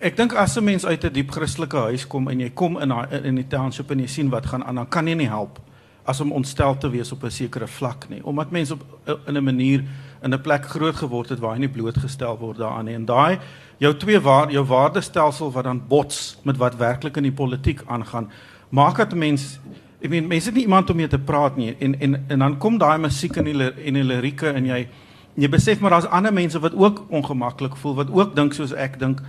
ek 0.00 0.16
dink 0.16 0.34
as 0.34 0.56
'n 0.56 0.64
mens 0.64 0.86
uit 0.86 1.04
'n 1.04 1.12
diep 1.12 1.30
Christelike 1.30 1.76
huis 1.76 2.06
kom 2.06 2.28
en 2.28 2.40
jy 2.40 2.50
kom 2.50 2.80
in 2.80 2.88
daai 2.88 3.20
in 3.22 3.34
die 3.34 3.48
township 3.48 3.90
en 3.90 4.00
jy 4.00 4.06
sien 4.06 4.30
wat 4.30 4.46
gaan 4.46 4.64
aan, 4.64 4.74
dan 4.74 4.88
kan 4.88 5.06
jy 5.06 5.14
nie 5.14 5.28
help 5.28 5.60
as 6.04 6.20
om 6.20 6.32
ontstel 6.32 6.76
te 6.76 6.90
wees 6.90 7.12
op 7.12 7.24
'n 7.24 7.30
sekere 7.30 7.66
vlak 7.66 8.08
nie. 8.08 8.24
Omdat 8.24 8.50
mense 8.50 8.72
op 8.72 8.84
in 9.26 9.36
'n 9.36 9.44
manier 9.44 9.84
in 10.22 10.34
'n 10.34 10.40
plek 10.40 10.64
groot 10.64 10.96
geword 10.96 11.28
het 11.28 11.38
waar 11.38 11.54
jy 11.54 11.60
nie 11.60 11.68
blootgestel 11.68 12.38
word 12.38 12.58
daaraan 12.58 12.84
nie. 12.84 12.94
En 12.94 13.04
daai 13.04 13.38
jou 13.78 13.96
twee 13.96 14.20
waar 14.20 14.50
jou 14.50 14.64
waardestelsel 14.64 15.52
wat 15.52 15.64
dan 15.64 15.82
bots 15.88 16.38
met 16.42 16.56
wat 16.56 16.76
werklik 16.76 17.16
in 17.16 17.22
die 17.22 17.32
politiek 17.32 17.82
aangaan, 17.86 18.30
maak 18.68 18.96
dat 18.96 19.14
mens 19.14 19.58
ek 20.00 20.10
meen 20.10 20.26
mense 20.26 20.46
het 20.46 20.54
nie 20.54 20.64
iemand 20.64 20.90
om 20.90 20.96
mee 20.96 21.08
te 21.08 21.18
praat 21.18 21.56
nie 21.56 21.76
en 21.78 22.00
en 22.00 22.24
en 22.28 22.38
dan 22.38 22.58
kom 22.58 22.78
daai 22.78 22.98
musiek 22.98 23.36
in 23.36 23.44
die 23.44 23.72
en 23.86 23.94
die 23.94 24.04
lirieke 24.04 24.48
en 24.48 24.66
jy 24.66 24.88
jy 25.34 25.48
besef 25.48 25.80
maar 25.80 25.90
daar's 25.90 26.10
ander 26.10 26.32
mense 26.32 26.60
wat 26.60 26.74
ook 26.74 27.04
ongemaklik 27.08 27.76
voel, 27.76 27.94
wat 27.94 28.10
ook 28.10 28.36
dink 28.36 28.52
soos 28.52 28.72
ek 28.72 28.98
dink. 28.98 29.22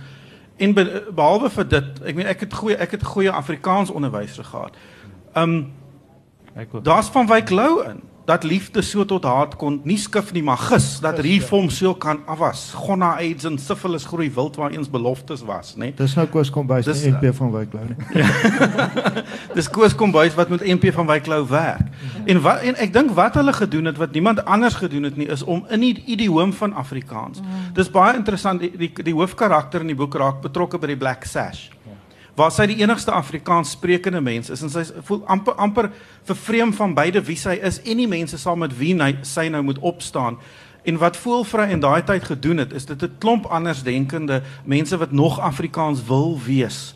En 0.56 0.74
be, 0.74 0.84
behalwe 1.14 1.50
vir 1.50 1.68
dit, 1.68 2.02
ek 2.04 2.14
meen 2.14 2.26
ek 2.26 2.40
het 2.40 2.54
goeie 2.54 2.76
ek 2.76 2.90
het 2.96 3.02
goeie 3.04 3.30
Afrikaans 3.30 3.90
onderwys 3.90 4.38
gehad. 4.38 4.76
Um 5.36 5.72
Ek 6.56 6.74
ook. 6.74 6.84
daar's 6.84 7.08
van 7.12 7.26
Wyk 7.26 7.50
Lou 7.50 7.84
in. 7.84 8.00
Dat 8.26 8.42
liefde 8.44 8.82
so 8.82 9.04
tot 9.06 9.24
haat 9.24 9.54
kon 9.56 9.80
nie 9.86 9.96
skif 10.02 10.32
nie 10.34 10.42
maar 10.42 10.58
gis 10.58 10.98
dat 11.00 11.18
reform 11.22 11.68
so 11.70 11.94
kan 11.94 12.18
afwas. 12.26 12.72
Gonna 12.74 13.12
AIDS 13.20 13.44
en 13.46 13.58
syfilis 13.58 14.04
groei 14.04 14.30
wild 14.34 14.56
waar 14.56 14.70
eens 14.74 14.90
beloftes 14.90 15.44
was, 15.46 15.74
né? 15.78 15.92
Dis 15.96 16.16
nou 16.18 16.26
Koos 16.26 16.50
Kombuis 16.50 16.84
Dis- 16.84 17.02
die 17.04 17.12
NP 17.12 17.30
van 17.38 17.52
Wyklou 17.54 17.84
nie. 17.86 18.24
Dis 19.56 19.70
Koos 19.70 19.94
Kombuis 19.94 20.34
wat 20.34 20.48
met 20.48 20.64
MP 20.66 20.90
van 20.92 21.06
Wyklou 21.06 21.46
werk. 21.48 21.86
En 22.26 22.40
wat 22.42 22.66
en 22.66 22.74
ek 22.82 22.92
dink 22.92 23.14
wat 23.14 23.38
hulle 23.38 23.54
gedoen 23.54 23.84
het 23.92 23.96
wat 24.02 24.12
niemand 24.12 24.42
anders 24.44 24.74
gedoen 24.74 25.06
het 25.06 25.16
nie 25.16 25.28
is 25.30 25.42
om 25.46 25.62
in 25.70 25.80
die 25.86 25.94
idioom 26.06 26.52
van 26.52 26.74
Afrikaans. 26.74 27.40
Dis 27.78 27.90
baie 27.90 28.16
interessant 28.18 28.60
die 28.60 28.72
die, 28.76 28.90
die 29.06 29.14
hoofkarakter 29.14 29.80
in 29.86 29.94
die 29.94 29.98
boek 29.98 30.14
raak 30.18 30.42
betrokke 30.42 30.78
by 30.82 30.86
die 30.86 30.98
Black 30.98 31.24
Sash. 31.24 31.68
Waar 32.36 32.52
sy 32.52 32.66
die 32.68 32.82
enigste 32.82 33.14
Afrikaans 33.16 33.70
sprekende 33.70 34.20
mens 34.20 34.50
is 34.52 34.60
en 34.62 34.70
sy 34.72 34.82
voel 35.08 35.22
amper 35.32 35.54
amper 35.54 35.88
vervreem 36.28 36.74
van 36.76 36.94
beide 36.94 37.22
wie 37.24 37.38
sy 37.40 37.54
is 37.64 37.80
en 37.80 38.02
die 38.02 38.08
mense 38.08 38.36
saam 38.38 38.60
met 38.60 38.74
wie 38.76 38.92
hy, 39.00 39.14
sy 39.24 39.48
nou 39.48 39.62
moet 39.64 39.80
opstaan. 39.80 40.36
En 40.86 41.00
wat 41.00 41.16
Voelvry 41.16 41.70
in 41.72 41.80
daai 41.80 42.04
tyd 42.04 42.28
gedoen 42.28 42.60
het, 42.62 42.72
is 42.76 42.84
dit 42.86 43.02
'n 43.02 43.16
klomp 43.18 43.46
andersdenkende 43.46 44.42
mense 44.64 44.96
wat 44.96 45.12
nog 45.12 45.40
Afrikaans 45.40 46.04
wil 46.04 46.38
wees. 46.44 46.94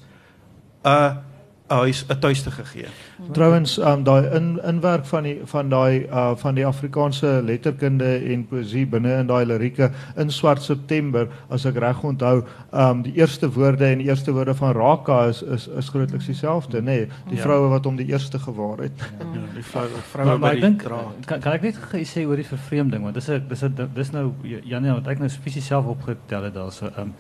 'n 0.84 1.29
huis 1.70 2.04
'n 2.08 2.18
tuiste 2.18 2.50
gegee. 2.50 2.86
Trouwens, 3.32 3.78
um, 3.78 4.02
daai 4.04 4.26
in 4.34 4.60
inwerk 4.64 5.04
van 5.06 5.22
die 5.22 5.40
van 5.44 5.68
daai 5.68 6.06
uh 6.10 6.32
van 6.36 6.54
die 6.54 6.66
Afrikaanse 6.66 7.40
letterkunde 7.44 8.04
en 8.32 8.46
poësie 8.48 8.86
binne 8.86 9.12
in 9.20 9.26
daai 9.26 9.44
lirieke 9.46 9.90
in 10.16 10.30
Swart 10.30 10.62
September, 10.62 11.28
as 11.50 11.64
ek 11.66 11.76
reg 11.78 12.02
onthou, 12.02 12.44
um 12.72 13.02
die 13.02 13.12
eerste 13.14 13.50
woorde 13.52 13.84
en 13.86 13.98
die 13.98 14.06
eerste 14.08 14.32
woorde 14.32 14.54
van 14.54 14.72
Raka 14.74 15.26
is 15.28 15.42
is 15.42 15.68
is 15.68 15.88
grootliks 15.88 16.26
dieselfde, 16.26 16.80
nê? 16.80 16.84
Nee, 16.84 17.08
die 17.28 17.36
Ja. 17.36 17.42
vroue 17.42 17.68
wat 17.68 17.84
hom 17.84 17.96
die 17.96 18.06
eerste 18.10 18.38
gewaar 18.38 18.78
het. 18.78 18.92
Ja, 18.98 19.40
die 19.54 19.62
vrou 19.62 19.84
Maar, 19.90 20.02
vroue 20.02 20.26
maar 20.26 20.38
by 20.38 20.46
ek 20.46 20.52
die 20.52 20.60
dink 20.60 20.82
draad. 20.82 21.26
kan, 21.26 21.40
kan 21.40 21.52
ek 21.52 21.62
net 21.62 21.76
sê 22.06 22.26
oor 22.26 22.36
die 22.36 22.44
vervreemding 22.44 23.02
want 23.02 23.14
dis 23.14 23.28
'n 23.28 23.44
dis 23.48 23.62
'n 23.62 23.90
dis 23.94 24.10
nou 24.12 24.32
Janie 24.64 24.92
wat 24.92 25.06
ek 25.06 25.18
nou 25.18 25.28
fisies 25.28 25.66
self 25.66 25.86
opgetel 25.86 26.42
het 26.44 26.54
daarso. 26.54 26.86
Ehm 26.86 27.00
um, 27.00 27.14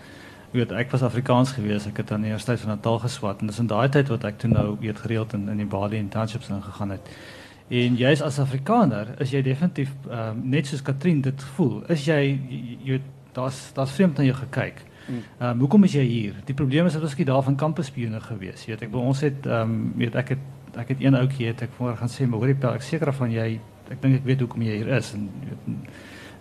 jy 0.50 0.58
weet 0.58 0.72
ek 0.74 0.90
was 0.90 1.02
Afrikaans 1.06 1.52
gewees. 1.54 1.86
Ek 1.86 2.00
het 2.02 2.10
aan 2.10 2.24
die 2.24 2.32
Universiteit 2.32 2.60
van 2.60 2.72
Natal 2.74 2.98
geswat 2.98 3.40
en 3.40 3.50
dis 3.50 3.60
in 3.62 3.68
daai 3.70 3.88
tyd 3.88 4.10
wat 4.10 4.24
ek 4.26 4.40
toe 4.42 4.50
nou 4.50 4.76
weet 4.80 4.98
gereeld 5.04 5.34
in 5.38 5.48
in 5.48 5.62
die 5.62 5.68
Bali 5.70 5.98
en 5.98 6.10
townships 6.10 6.50
ingegaan 6.50 6.96
het. 6.96 7.10
En 7.70 7.96
jy's 7.96 8.22
as 8.26 8.40
Afrikaner 8.42 9.14
is 9.22 9.30
jy 9.30 9.44
definitief 9.46 9.92
um, 10.10 10.42
net 10.50 10.66
soos 10.66 10.82
Katrien 10.82 11.20
dit 11.22 11.42
voel. 11.54 11.84
Is 11.88 12.06
jy 12.08 12.20
jy 12.84 13.00
daar's 13.36 13.70
daar's 13.76 13.94
vreemd 13.94 14.18
na 14.18 14.26
jou 14.26 14.38
gekyk. 14.42 14.82
Ehm 15.10 15.50
um, 15.50 15.58
hoekom 15.64 15.84
is 15.86 15.94
jy 15.94 16.04
hier? 16.06 16.34
Die 16.46 16.54
probleem 16.54 16.86
is 16.86 16.98
dat 16.98 17.06
ons 17.06 17.14
daar 17.14 17.42
van 17.42 17.56
kampuspione 17.56 18.20
gewees. 18.20 18.66
Jy 18.66 18.74
weet 18.74 18.82
ek 18.88 18.92
by 18.94 19.04
ons 19.12 19.20
het 19.26 19.46
ehm 19.46 19.76
um, 19.76 19.92
weet 20.02 20.18
ek 20.18 20.34
het 20.34 20.48
ek 20.78 20.88
het 20.88 21.00
een 21.02 21.14
ouetjie 21.14 21.46
het 21.46 21.62
ek 21.62 21.72
voor 21.78 21.96
gaan 21.96 22.10
sê 22.10 22.26
maar 22.26 22.42
hoorie 22.42 22.54
pel 22.54 22.74
ek 22.74 22.82
seker 22.86 23.12
van 23.12 23.30
jy 23.30 23.60
ek 23.90 24.02
dink 24.02 24.20
ek 24.20 24.26
weet 24.26 24.42
hoekom 24.44 24.62
jy 24.62 24.76
hier 24.82 24.90
is 24.98 25.14
en 25.14 25.30
weet 25.46 25.70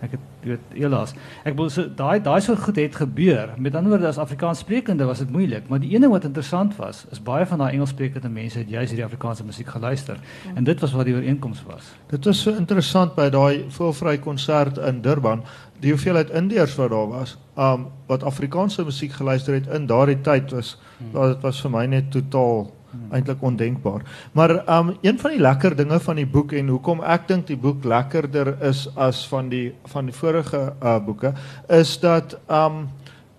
ek 0.05 0.15
het 0.15 0.47
weet 0.47 0.73
helaas 0.73 1.13
ek 1.43 1.55
bedoel 1.55 1.71
so 1.73 1.87
daai 2.01 2.19
daai 2.23 2.39
soort 2.41 2.63
goed 2.63 2.79
het 2.79 2.95
gebeur 2.95 3.53
met 3.57 3.75
ander 3.75 3.91
woorde 3.95 4.07
as 4.07 4.21
Afrikaans 4.21 4.63
sprekende 4.63 5.07
was 5.09 5.23
dit 5.23 5.31
moeilik 5.31 5.67
maar 5.69 5.81
die 5.83 5.91
ene 5.95 6.09
wat 6.11 6.27
interessant 6.29 6.75
was 6.79 7.05
is 7.11 7.23
baie 7.23 7.45
van 7.45 7.63
daai 7.63 7.71
Engels 7.73 7.95
sprekende 7.95 8.29
mense 8.29 8.59
het 8.59 8.69
juist 8.69 8.93
hierdie 8.93 9.07
Afrikaanse 9.07 9.45
musiek 9.45 9.67
geluister 9.67 10.19
en 10.55 10.63
dit 10.63 10.79
was 10.79 10.95
wat 10.95 11.09
die 11.09 11.15
ooreenkoms 11.15 11.63
was 11.67 11.91
Dit 12.09 12.25
was 12.25 12.41
so 12.41 12.55
interessant 12.57 13.13
by 13.15 13.27
daai 13.29 13.65
voelvry 13.69 14.15
konsert 14.17 14.79
in 14.81 15.01
Durban, 15.05 15.43
die 15.83 15.91
hoeveelheid 15.93 16.31
Indiërs 16.35 16.73
wat 16.79 16.89
daar 16.89 17.11
was, 17.11 17.35
um 17.53 17.85
wat 18.09 18.23
Afrikaanse 18.25 18.83
musiek 18.87 19.13
geluister 19.13 19.53
het 19.53 19.69
in 19.75 19.85
daardie 19.85 20.17
tyd 20.25 20.51
was 20.55 20.73
hmm. 20.97 21.13
dit 21.13 21.45
was 21.45 21.61
vir 21.61 21.73
my 21.75 21.85
net 21.91 22.11
totaal 22.15 22.63
hmm. 22.63 22.78
Eintlik 23.11 23.41
ondenkbaar. 23.41 24.01
Maar 24.31 24.55
um 24.79 24.93
een 25.01 25.19
van 25.19 25.31
die 25.31 25.41
lekker 25.41 25.75
dinge 25.75 25.99
van 25.99 26.15
die 26.15 26.27
boek 26.27 26.51
en 26.51 26.67
hoekom 26.67 27.03
ek 27.03 27.27
dink 27.27 27.47
die 27.47 27.57
boek 27.57 27.83
lekkerder 27.83 28.55
is 28.69 28.87
as 28.95 29.27
van 29.27 29.49
die 29.49 29.73
van 29.93 30.09
die 30.09 30.15
vorige 30.15 30.73
uh 30.81 30.97
boeke 31.05 31.33
is 31.67 31.99
dat 31.99 32.37
um 32.47 32.87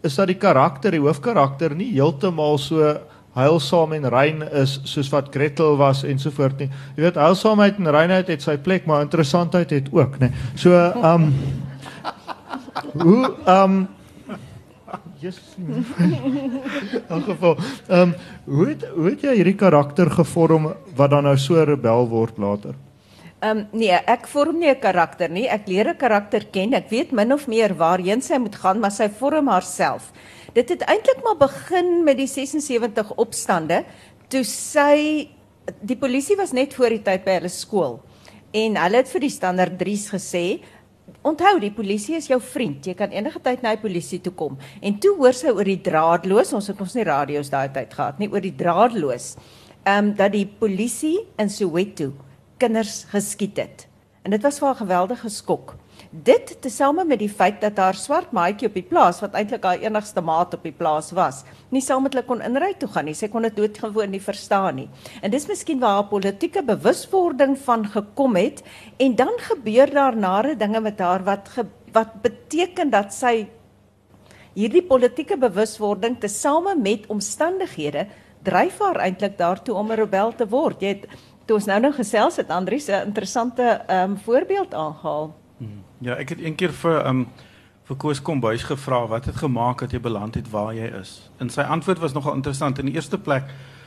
is 0.02 0.14
dat 0.16 0.30
die 0.30 0.38
karakter, 0.40 0.90
die 0.90 1.00
hoofkarakter 1.00 1.74
nie 1.76 1.90
heeltemal 1.92 2.58
so 2.58 2.94
heilsaam 3.36 3.92
en 3.92 4.08
rein 4.10 4.42
is 4.62 4.78
soos 4.88 5.10
wat 5.12 5.28
Gretel 5.34 5.76
was 5.78 6.02
en 6.04 6.18
so 6.18 6.30
voort 6.34 6.58
nie. 6.58 6.70
Jy 6.96 7.04
weet 7.04 7.20
heilsaamheid 7.20 7.78
en 7.78 7.90
reinheid 7.94 8.28
het 8.32 8.42
sy 8.42 8.56
plek, 8.58 8.86
maar 8.90 9.04
interessantheid 9.04 9.70
het 9.70 9.90
ook, 9.94 10.18
nê. 10.22 10.32
So 10.58 10.74
um 11.04 11.30
hoe 12.98 13.30
um 13.46 13.86
Jesus. 15.20 15.54
In 15.58 15.84
elk 17.08 17.24
geval, 17.24 17.56
um 17.88 18.14
hoe 18.44 18.68
het, 18.68 18.84
hoe 18.94 19.08
het 19.10 19.24
jy 19.28 19.34
hierdie 19.40 19.58
karakter 19.58 20.10
gevorm 20.10 20.72
wat 20.96 21.10
dan 21.10 21.28
nou 21.28 21.36
so 21.38 21.60
rebel 21.64 22.08
word 22.08 22.38
later? 22.38 22.78
Ehm 23.40 23.62
um, 23.62 23.66
nee, 23.72 23.92
ek 23.92 24.26
vorm 24.28 24.58
nie 24.60 24.68
'n 24.68 24.80
karakter 24.80 25.30
nie. 25.30 25.48
Ek 25.48 25.68
leer 25.68 25.88
'n 25.88 25.96
karakter 25.96 26.44
ken. 26.44 26.74
Ek 26.74 26.90
weet 26.90 27.12
min 27.12 27.32
of 27.32 27.46
meer 27.48 27.74
waarheen 27.74 28.20
sy 28.22 28.36
moet 28.36 28.56
gaan, 28.56 28.80
maar 28.80 28.92
sy 28.92 29.08
vorm 29.08 29.48
haarself. 29.48 30.12
Dit 30.52 30.68
het 30.68 30.82
eintlik 30.82 31.22
maar 31.24 31.36
begin 31.48 32.04
met 32.04 32.16
die 32.16 32.26
76 32.26 33.14
opstande 33.16 33.84
toe 34.28 34.44
sy 34.44 35.28
die 35.80 35.96
polisie 35.96 36.36
was 36.36 36.52
net 36.52 36.74
voor 36.74 36.88
die 36.88 37.02
tyd 37.02 37.24
by 37.24 37.38
hulle 37.38 37.48
skool. 37.48 38.00
En 38.52 38.76
hulle 38.76 38.96
het 38.96 39.08
vir 39.08 39.20
die 39.20 39.30
standaard 39.30 39.78
3's 39.78 40.08
gesê 40.10 40.60
Onthou, 41.26 41.58
die 41.60 41.72
polisie 41.74 42.16
is 42.16 42.28
jou 42.30 42.40
vriend. 42.40 42.86
Jy 42.86 42.94
kan 42.98 43.12
enige 43.12 43.42
tyd 43.44 43.64
na 43.64 43.74
die 43.76 43.82
polisie 43.82 44.20
toe 44.24 44.32
kom. 44.36 44.56
En 44.82 44.96
toe 45.02 45.16
hoor 45.18 45.36
sy 45.36 45.52
oor 45.52 45.68
die 45.68 45.80
draadloos, 45.84 46.54
ons 46.56 46.70
het 46.70 46.80
ons 46.80 46.96
nie 46.96 47.06
radio's 47.08 47.52
daai 47.52 47.68
tyd 47.74 47.92
gehad 47.96 48.22
nie, 48.22 48.30
oor 48.32 48.44
die 48.44 48.56
draadloos. 48.56 49.34
Ehm 49.84 50.10
um, 50.10 50.10
dat 50.16 50.34
die 50.36 50.46
polisie 50.46 51.18
in 51.40 51.48
Soweto 51.48 52.12
kinders 52.60 53.04
geskiet 53.10 53.58
het. 53.58 53.89
En 54.22 54.34
dit 54.34 54.42
was 54.44 54.58
vir 54.58 54.66
haar 54.66 54.76
'n 54.76 54.84
geweldige 54.84 55.28
skok. 55.28 55.74
Dit 56.10 56.56
tesame 56.60 57.04
met 57.04 57.18
die 57.18 57.28
feit 57.28 57.60
dat 57.60 57.76
haar 57.76 57.94
swart 57.94 58.32
maatjie 58.32 58.68
op 58.68 58.74
die 58.74 58.82
plaas 58.82 59.20
wat 59.20 59.34
eintlik 59.34 59.64
haar 59.64 59.78
enigste 59.78 60.20
maat 60.20 60.54
op 60.54 60.62
die 60.62 60.72
plaas 60.72 61.10
was, 61.10 61.44
nie 61.70 61.80
saam 61.80 62.02
met 62.02 62.12
hulle 62.12 62.26
kon 62.26 62.42
inry 62.42 62.74
toe 62.78 62.88
gaan 62.88 63.04
nie. 63.04 63.14
Sy 63.14 63.28
kon 63.28 63.42
dit 63.42 63.56
doodgewoon 63.56 64.10
nie 64.10 64.20
verstaan 64.20 64.74
nie. 64.74 64.88
En 65.22 65.30
dis 65.30 65.46
miskien 65.46 65.80
waar 65.80 65.94
haar 65.94 66.08
politieke 66.08 66.62
bewuswording 66.62 67.58
van 67.58 67.86
gekom 67.86 68.36
het 68.36 68.62
en 68.98 69.14
dan 69.14 69.32
gebeur 69.38 69.90
daar 69.90 70.16
nare 70.16 70.56
dinge 70.56 70.80
met 70.80 70.98
haar 70.98 71.24
wat 71.24 71.48
ge, 71.48 71.66
wat 71.92 72.22
beteken 72.22 72.90
dat 72.90 73.12
sy 73.12 73.48
hierdie 74.54 74.82
politieke 74.82 75.36
bewuswording 75.36 76.18
tesame 76.20 76.74
met 76.76 77.06
omstandighede 77.06 78.06
dryf 78.42 78.78
haar 78.80 78.96
eintlik 79.04 79.38
daartoe 79.38 79.74
om 79.74 79.92
'n 79.92 79.96
rebel 79.96 80.32
te 80.32 80.48
word. 80.48 80.80
Jy 80.80 80.88
het 80.88 81.06
toe 81.50 81.58
ons 81.58 81.66
nou 81.66 81.80
nou 81.82 81.90
gesels 81.96 82.38
het 82.38 82.50
Andries 82.54 82.86
'n 82.88 83.06
interessante 83.10 83.62
ehm 83.86 84.10
um, 84.10 84.18
voorbeeld 84.18 84.74
aangehaal. 84.74 85.34
Ja, 85.98 86.14
ek 86.14 86.28
het 86.28 86.40
een 86.40 86.54
keer 86.54 86.72
vir 86.72 87.06
um 87.06 87.26
vir 87.84 87.96
Koos 87.96 88.22
Kombuis 88.22 88.62
gevra 88.62 89.06
wat 89.06 89.24
het 89.24 89.36
gemaak 89.36 89.80
dat 89.80 89.90
jy 89.90 90.00
beland 90.00 90.34
het 90.34 90.50
waar 90.50 90.74
jy 90.74 90.86
is. 91.00 91.30
En 91.38 91.50
sy 91.50 91.60
antwoord 91.60 91.98
was 91.98 92.12
nogal 92.12 92.34
interessant. 92.34 92.78
In 92.78 92.86
die 92.86 92.94
eerste 92.94 93.18
plek, 93.18 93.42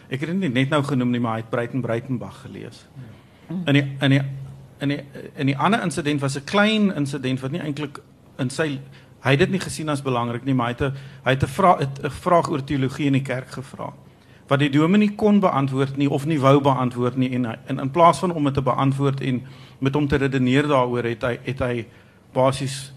ek 0.10 0.20
het 0.20 0.30
dit 0.30 0.40
nie 0.40 0.50
net 0.50 0.70
nou 0.70 0.84
genoem 0.84 1.12
nie, 1.12 1.20
maar 1.20 1.32
hy 1.32 1.40
het 1.40 1.50
Breiten 1.50 1.82
Breitenbach 1.82 2.42
gelees. 2.42 2.86
In 3.66 3.74
die 3.74 3.96
in 4.02 4.10
die 4.10 4.22
in 4.80 4.90
die 4.90 5.04
in 5.36 5.46
die 5.46 5.58
ander 5.58 5.82
insident 5.82 6.22
was 6.22 6.36
'n 6.36 6.44
klein 6.44 6.96
insident 6.96 7.40
wat 7.40 7.52
nie 7.52 7.62
eintlik 7.62 8.02
in 8.38 8.50
sy 8.50 8.80
hy 9.24 9.30
het 9.32 9.40
dit 9.40 9.50
nie 9.50 9.60
gesien 9.60 9.90
as 9.90 10.02
belangrik 10.02 10.44
nie, 10.44 10.54
maar 10.54 10.68
hy 10.68 10.74
het 10.74 10.82
'n 10.82 10.98
hy 11.24 11.32
het 11.32 11.44
'n 11.44 11.48
vraag 11.48 11.80
'n 11.80 12.10
vraag 12.10 12.50
oor 12.50 12.64
teologie 12.64 13.06
in 13.06 13.14
die 13.14 13.22
kerk 13.22 13.48
gevra 13.48 13.94
wat 14.48 14.60
die 14.60 14.70
dominee 14.70 15.16
kon 15.16 15.40
beantwoord 15.40 15.98
nie 15.98 16.10
of 16.10 16.26
nie 16.26 16.40
wou 16.40 16.60
beantwoord 16.62 17.16
nie 17.18 17.32
en 17.38 17.46
en 17.46 17.80
in 17.80 17.92
plaas 17.92 18.20
van 18.20 18.32
om 18.32 18.44
dit 18.44 18.54
te 18.54 18.62
beantwoord 18.62 19.22
en 19.22 19.42
met 19.80 19.94
hom 19.94 20.08
te 20.08 20.16
redeneer 20.16 20.68
daaroor 20.68 21.04
het 21.04 21.24
hy 21.24 21.38
het 21.44 21.60
hy 21.60 21.86
basies 22.34 22.94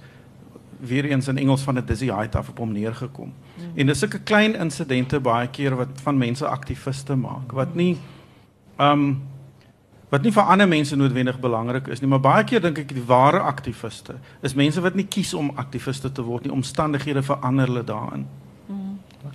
weer 0.80 1.04
eens 1.04 1.28
in 1.28 1.38
Engels 1.38 1.62
van 1.62 1.78
'n 1.78 1.84
dizzy 1.86 2.06
height 2.06 2.36
af 2.36 2.48
op 2.48 2.58
hom 2.58 2.72
neergekom. 2.72 3.32
Mm. 3.56 3.64
En 3.74 3.86
dis 3.86 3.98
sulke 3.98 4.18
klein 4.18 4.54
insidente 4.54 5.20
baie 5.20 5.48
keer 5.48 5.76
wat 5.76 5.88
van 6.02 6.18
mense 6.18 6.46
aktiviste 6.46 7.16
maak 7.16 7.52
wat 7.52 7.74
nie 7.74 7.96
um 8.78 9.22
wat 10.08 10.22
nie 10.22 10.32
vir 10.32 10.42
ander 10.42 10.68
mense 10.68 10.96
noodwendig 10.96 11.40
belangrik 11.40 11.86
is 11.86 12.00
nie, 12.00 12.08
maar 12.08 12.20
baie 12.20 12.44
keer 12.44 12.60
dink 12.60 12.78
ek 12.78 12.94
die 12.94 13.06
ware 13.06 13.40
aktiviste 13.40 14.14
is 14.40 14.54
mense 14.54 14.80
wat 14.80 14.94
nie 14.94 15.06
kies 15.06 15.34
om 15.34 15.50
aktiviste 15.56 16.12
te 16.12 16.22
word 16.22 16.44
nie, 16.44 16.52
omstandighede 16.52 17.22
verander 17.22 17.66
hulle 17.66 17.84
daarin. 17.84 18.26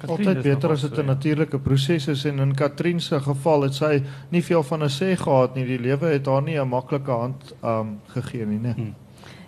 Altyd 0.07 0.41
beter 0.41 0.71
as 0.71 0.81
dit 0.81 0.97
'n 0.97 1.05
natuurlike 1.05 1.59
proses 1.59 2.07
is 2.07 2.25
en 2.25 2.39
in 2.39 2.55
Katrien 2.55 2.99
se 2.99 3.19
geval 3.19 3.61
het 3.61 3.73
sy 3.73 4.03
nie 4.29 4.43
veel 4.43 4.63
van 4.63 4.83
'n 4.83 4.89
sê 4.89 5.15
gehad 5.17 5.55
nie. 5.55 5.65
Die 5.65 5.79
lewe 5.79 6.05
het 6.05 6.25
haar 6.25 6.41
nie 6.41 6.59
'n 6.59 6.67
maklike 6.67 7.11
hand 7.11 7.53
um 7.63 7.99
gegee 8.07 8.45
nie, 8.45 8.59
né? 8.59 8.73
Hmm. 8.73 8.95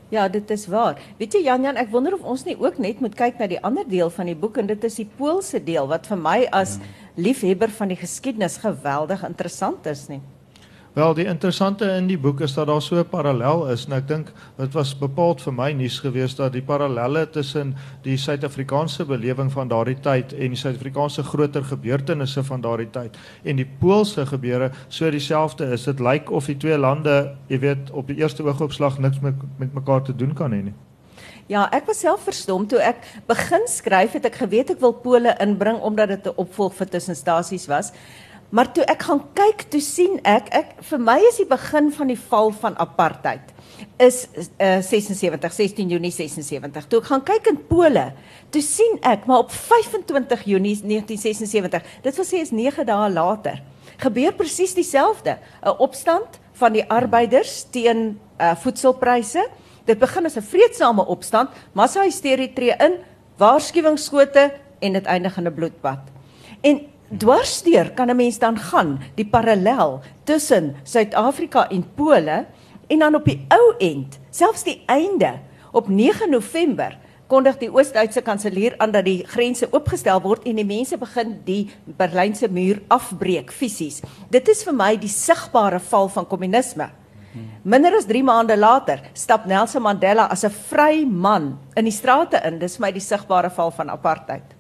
Ja, 0.10 0.28
dit 0.30 0.50
is 0.50 0.68
waar. 0.68 1.00
Weet 1.18 1.34
jy 1.34 1.44
Jan 1.44 1.64
Jan, 1.64 1.76
ek 1.76 1.90
wonder 1.90 2.14
of 2.14 2.22
ons 2.22 2.44
nie 2.46 2.56
ook 2.60 2.78
net 2.78 3.00
moet 3.00 3.16
kyk 3.16 3.40
na 3.40 3.48
die 3.48 3.62
ander 3.66 3.88
deel 3.88 4.10
van 4.10 4.26
die 4.26 4.36
boek 4.36 4.58
en 4.58 4.68
dit 4.70 4.84
is 4.84 4.96
die 4.96 5.10
Poolse 5.18 5.64
deel 5.64 5.88
wat 5.88 6.08
vir 6.08 6.18
my 6.18 6.48
as 6.52 6.78
liefhebber 7.16 7.70
van 7.70 7.88
die 7.88 7.98
geskiedenis 7.98 8.58
geweldig 8.58 9.24
interessant 9.26 9.86
is 9.86 10.08
nie. 10.10 10.22
Wel, 10.94 11.14
die 11.18 11.26
interessante 11.26 11.88
in 11.98 12.06
die 12.06 12.20
boek 12.22 12.44
is 12.46 12.54
dat 12.54 12.68
daar 12.70 12.82
so 12.82 12.96
'n 12.96 13.10
parallel 13.10 13.68
is 13.72 13.86
en 13.86 13.94
ek 13.94 14.08
dink 14.08 14.28
dit 14.58 14.74
was 14.74 14.98
bepaald 14.98 15.42
vir 15.42 15.54
my 15.54 15.72
nuus 15.72 16.00
geweest 16.00 16.38
dat 16.38 16.54
die 16.54 16.62
parallelle 16.62 17.30
tussen 17.30 17.76
die 18.04 18.18
Suid-Afrikaanse 18.18 19.06
belewing 19.06 19.52
van 19.52 19.68
daardie 19.68 20.00
tyd 20.00 20.34
en 20.34 20.54
die 20.54 20.56
Suid-Afrikaanse 20.56 21.24
groter 21.24 21.64
gebeurtenisse 21.64 22.44
van 22.44 22.62
daardie 22.62 22.90
tyd 22.92 23.18
en 23.44 23.56
die 23.56 23.68
Poolse 23.80 24.26
gebeure 24.26 24.72
so 24.88 25.10
dieselfde 25.10 25.66
is. 25.72 25.84
Dit 25.84 26.00
lyk 26.00 26.32
of 26.32 26.46
die 26.46 26.58
twee 26.58 26.78
lande, 26.78 27.36
jy 27.48 27.60
weet, 27.60 27.92
op 27.92 28.08
die 28.08 28.18
eerste 28.18 28.44
oogopslag 28.44 29.00
niks 29.00 29.20
met 29.20 29.34
met 29.58 29.74
mekaar 29.74 30.04
te 30.04 30.16
doen 30.16 30.34
kan 30.34 30.52
hê 30.52 30.62
nie. 30.64 30.74
Ja, 31.52 31.66
ek 31.76 31.90
was 31.90 32.00
self 32.00 32.22
verstom 32.24 32.64
toe 32.72 32.80
ek 32.80 33.02
begin 33.28 33.66
skryf 33.68 34.14
het 34.16 34.26
ek 34.26 34.36
geweet 34.36 34.70
ek 34.70 34.80
wil 34.80 34.94
Pole 34.94 35.34
inbring 35.44 35.82
omdat 35.84 36.08
dit 36.08 36.28
'n 36.28 36.38
opvolg 36.40 36.74
vir 36.74 36.88
tussenstasies 36.88 37.68
was. 37.68 37.92
Maar 38.54 38.70
toe 38.70 38.84
ek 38.86 39.02
gaan 39.08 39.22
kyk, 39.34 39.66
toe 39.74 39.82
sien 39.82 40.20
ek 40.30 40.52
ek 40.54 40.76
vir 40.86 41.02
my 41.02 41.18
is 41.26 41.40
die 41.42 41.48
begin 41.50 41.90
van 41.96 42.12
die 42.12 42.20
val 42.30 42.52
van 42.62 42.78
apartheid 42.78 43.50
is 44.02 44.28
uh, 44.62 44.78
76 44.86 45.56
16 45.58 45.90
Junie 45.90 46.12
76. 46.14 46.86
Toe 46.90 47.00
ek 47.02 47.10
gaan 47.10 47.24
kyk 47.26 47.50
in 47.50 47.58
Pole, 47.70 48.06
toe 48.54 48.62
sien 48.62 49.00
ek 49.10 49.26
maar 49.30 49.48
op 49.48 49.52
25 49.54 50.46
Junie 50.52 50.76
1976, 50.86 51.90
dit 52.06 52.22
wil 52.22 52.30
sê 52.30 52.44
is 52.46 52.54
9 52.54 52.86
dae 52.90 53.10
later, 53.14 53.60
gebeur 54.06 54.38
presies 54.38 54.78
dieselfde, 54.78 55.40
'n 55.66 55.76
opstand 55.82 56.40
van 56.62 56.78
die 56.78 56.86
arbeiders 56.86 57.66
teen 57.74 58.20
uh, 58.38 58.54
voedselpryse. 58.54 59.42
Dit 59.90 59.98
begin 60.00 60.30
as 60.30 60.38
'n 60.38 60.46
vreedsame 60.46 61.06
opstand, 61.06 61.50
massa-hysterie 61.74 62.54
tree 62.54 62.78
in, 62.78 63.02
waarskuwingsskote 63.38 64.54
en 64.80 64.94
dit 64.94 65.06
eindig 65.06 65.38
in 65.38 65.48
'n 65.48 65.54
bloedbad. 65.54 66.06
En 66.62 66.93
dwarsteer 67.10 67.92
kan 67.94 68.10
'n 68.10 68.16
mens 68.16 68.40
dan 68.40 68.58
gaan 68.58 69.00
die 69.16 69.26
parallel 69.26 70.02
tussen 70.24 70.76
Suid-Afrika 70.84 71.70
en 71.70 71.84
Pole 71.96 72.46
en 72.88 73.00
dan 73.00 73.16
op 73.16 73.26
die 73.26 73.46
ou 73.50 73.76
end, 73.80 74.20
selfs 74.30 74.64
die 74.64 74.84
einde 74.86 75.40
op 75.72 75.88
9 75.88 76.30
November 76.30 76.98
kondig 77.28 77.58
die 77.58 77.72
Oos-Duitse 77.72 78.22
kanselier 78.22 78.76
aan 78.78 78.92
dat 78.92 79.06
die 79.06 79.24
grense 79.26 79.68
oopgestel 79.72 80.22
word 80.22 80.46
en 80.46 80.56
die 80.56 80.68
mense 80.68 80.98
begin 80.98 81.40
die 81.46 81.72
Berlynse 81.86 82.48
muur 82.48 82.82
afbreek 82.94 83.52
fisies. 83.52 84.02
Dit 84.30 84.48
is 84.48 84.64
vir 84.64 84.74
my 84.74 84.92
die 84.98 85.10
sigbare 85.10 85.80
val 85.80 86.10
van 86.14 86.28
kommunisme. 86.30 86.90
Minder 87.64 87.96
as 87.98 88.06
3 88.06 88.22
maande 88.24 88.58
later 88.60 89.02
stap 89.18 89.48
Nelson 89.50 89.82
Mandela 89.82 90.28
as 90.30 90.44
'n 90.44 90.52
vry 90.52 91.06
man 91.06 91.58
in 91.76 91.86
die 91.86 91.92
strate 91.92 92.42
in. 92.46 92.60
Dis 92.60 92.78
vir 92.78 92.88
my 92.88 92.92
die 92.92 93.00
sigbare 93.02 93.50
val 93.50 93.72
van 93.72 93.90
apartheid. 93.90 94.53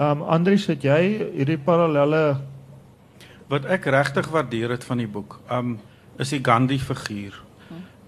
Ehm 0.00 0.22
um, 0.22 0.22
Andries, 0.32 0.64
het 0.66 0.80
jy 0.82 1.00
hierdie 1.34 1.58
parallelle 1.60 2.40
Wat 3.50 3.66
ek 3.68 3.84
regtig 3.92 4.30
waardeer 4.32 4.70
het 4.72 4.84
van 4.86 5.00
die 5.02 5.08
boek, 5.10 5.40
um 5.52 5.74
is 6.16 6.30
die 6.32 6.38
Gandhi 6.42 6.78
figuur. 6.78 7.34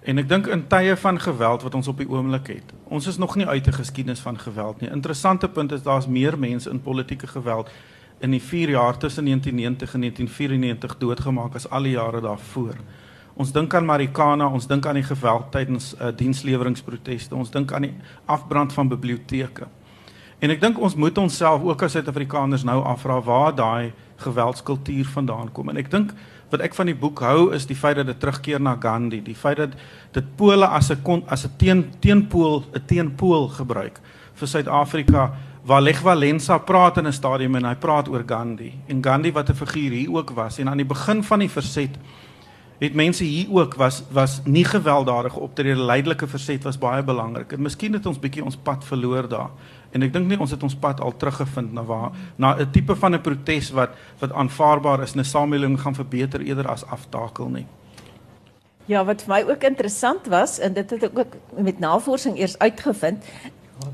En 0.08 0.18
ek 0.18 0.28
dink 0.28 0.46
in 0.46 0.62
tye 0.70 0.94
van 0.96 1.18
geweld 1.20 1.62
wat 1.66 1.75
ons 1.75 1.88
op 1.88 1.99
die 2.00 2.08
oomblik 2.08 2.49
het. 2.49 2.72
Ons 2.88 3.06
is 3.11 3.18
nog 3.18 3.37
nie 3.37 3.46
uit 3.46 3.66
'n 3.66 3.76
geskiedenis 3.76 4.20
van 4.20 4.38
geweld 4.38 4.80
nie. 4.80 4.90
Interessante 4.90 5.49
punt 5.49 5.72
is 5.72 5.82
daar's 5.82 6.06
meer 6.06 6.38
mense 6.38 6.70
in 6.70 6.80
politieke 6.80 7.26
geweld 7.26 7.70
in 8.20 8.30
die 8.30 8.42
4 8.42 8.70
jaar 8.70 8.96
tussen 8.96 9.25
1990 9.25 9.94
en 9.94 10.00
1994 10.00 10.99
doodgemaak 10.99 11.54
as 11.54 11.68
al 11.70 11.82
die 11.82 11.92
jare 11.92 12.20
daarvoor. 12.20 12.75
Ons 13.34 13.52
dink 13.52 13.75
aan 13.75 13.84
Marikana, 13.84 14.46
ons 14.46 14.66
dink 14.66 14.87
aan 14.87 14.94
die 14.94 15.11
geweld 15.14 15.52
tydens 15.52 15.94
uh, 16.00 16.06
diensleweringproteste, 16.16 17.34
ons 17.34 17.50
dink 17.50 17.72
aan 17.72 17.82
die 17.82 17.94
afbrand 18.25 18.72
van 18.72 18.88
biblioteke. 18.88 19.66
En 20.42 20.50
ek 20.50 20.58
dink 20.58 20.78
ons 20.82 20.96
moet 20.99 21.18
onsself 21.22 21.62
ook 21.62 21.84
as 21.87 21.94
Suid-Afrikaners 21.94 22.64
nou 22.66 22.80
afvra 22.82 23.20
waar 23.22 23.52
daai 23.54 23.92
geweldskultuur 24.25 25.06
vandaan 25.14 25.52
kom. 25.54 25.70
En 25.70 25.78
ek 25.78 25.90
dink 25.92 26.11
wat 26.50 26.64
ek 26.66 26.75
van 26.75 26.90
die 26.90 26.96
boek 26.99 27.22
hou 27.22 27.52
is 27.54 27.68
die 27.70 27.78
feit 27.78 28.00
dat 28.00 28.11
dit 28.11 28.18
terugkeer 28.20 28.61
na 28.61 28.75
Gandhi, 28.80 29.20
die 29.22 29.38
feit 29.38 29.61
dat 29.61 29.76
dit 30.12 30.32
Pole 30.37 30.66
as 30.66 30.90
'n 30.90 31.22
as 31.28 31.46
'n 31.46 31.54
teen 31.58 31.84
teenpool, 32.00 32.64
'n 32.75 32.82
teenpool 32.87 33.49
gebruik 33.49 34.00
vir 34.34 34.49
Suid-Afrika. 34.49 35.32
Waar 35.64 35.80
Lech 35.80 36.02
Walesa 36.02 36.58
praat 36.58 36.99
in 36.99 37.06
'n 37.06 37.12
stadium 37.12 37.54
en 37.54 37.64
hy 37.64 37.75
praat 37.75 38.08
oor 38.08 38.25
Gandhi. 38.26 38.72
En 38.88 39.02
Gandhi 39.02 39.32
wat 39.32 39.49
'n 39.49 39.54
figuur 39.54 39.90
hier 39.90 40.12
ook 40.12 40.30
was 40.30 40.58
en 40.58 40.68
aan 40.68 40.76
die 40.76 40.87
begin 40.87 41.22
van 41.22 41.38
die 41.38 41.50
verset 41.50 41.96
het 42.82 42.94
mense 42.94 43.25
hier 43.25 43.46
ook 43.50 43.75
was 43.75 44.02
was 44.11 44.40
nie 44.44 44.64
gewelddadige 44.64 45.40
optrede 45.40 45.80
leidelike 45.80 46.26
verset 46.26 46.62
was 46.62 46.78
baie 46.78 47.02
belangrik. 47.02 47.52
En 47.52 47.62
miskien 47.62 47.92
het 47.92 48.06
ons 48.06 48.18
bietjie 48.18 48.44
ons 48.44 48.56
pad 48.56 48.84
verloor 48.84 49.28
daar 49.28 49.50
en 49.92 50.02
ek 50.02 50.12
dink 50.12 50.28
nie 50.28 50.40
ons 50.40 50.50
het 50.50 50.62
ons 50.62 50.75
pad 50.75 51.00
al 51.00 51.16
teruggevind 51.16 51.72
na 51.72 51.84
waar 51.84 52.11
na 52.37 52.56
'n 52.56 52.70
tipe 52.70 52.96
van 52.96 53.14
'n 53.14 53.20
protes 53.20 53.70
wat 53.70 53.90
wat 54.20 54.32
aanvaarbaar 54.32 55.02
is 55.02 55.14
en 55.14 55.20
'n 55.20 55.25
samelewing 55.25 55.80
gaan 55.80 55.94
verbeter 55.94 56.40
eerder 56.40 56.68
as 56.68 56.84
aftakel 56.84 57.49
nie 57.49 57.66
Ja, 58.90 59.04
wat 59.06 59.22
vir 59.22 59.30
my 59.30 59.42
ook 59.46 59.62
interessant 59.62 60.26
was 60.26 60.58
en 60.58 60.75
dit 60.75 60.90
het 60.90 61.04
ek 61.06 61.18
ook 61.18 61.37
met 61.54 61.78
navorsing 61.78 62.38
eers 62.38 62.58
uitgevind 62.58 63.22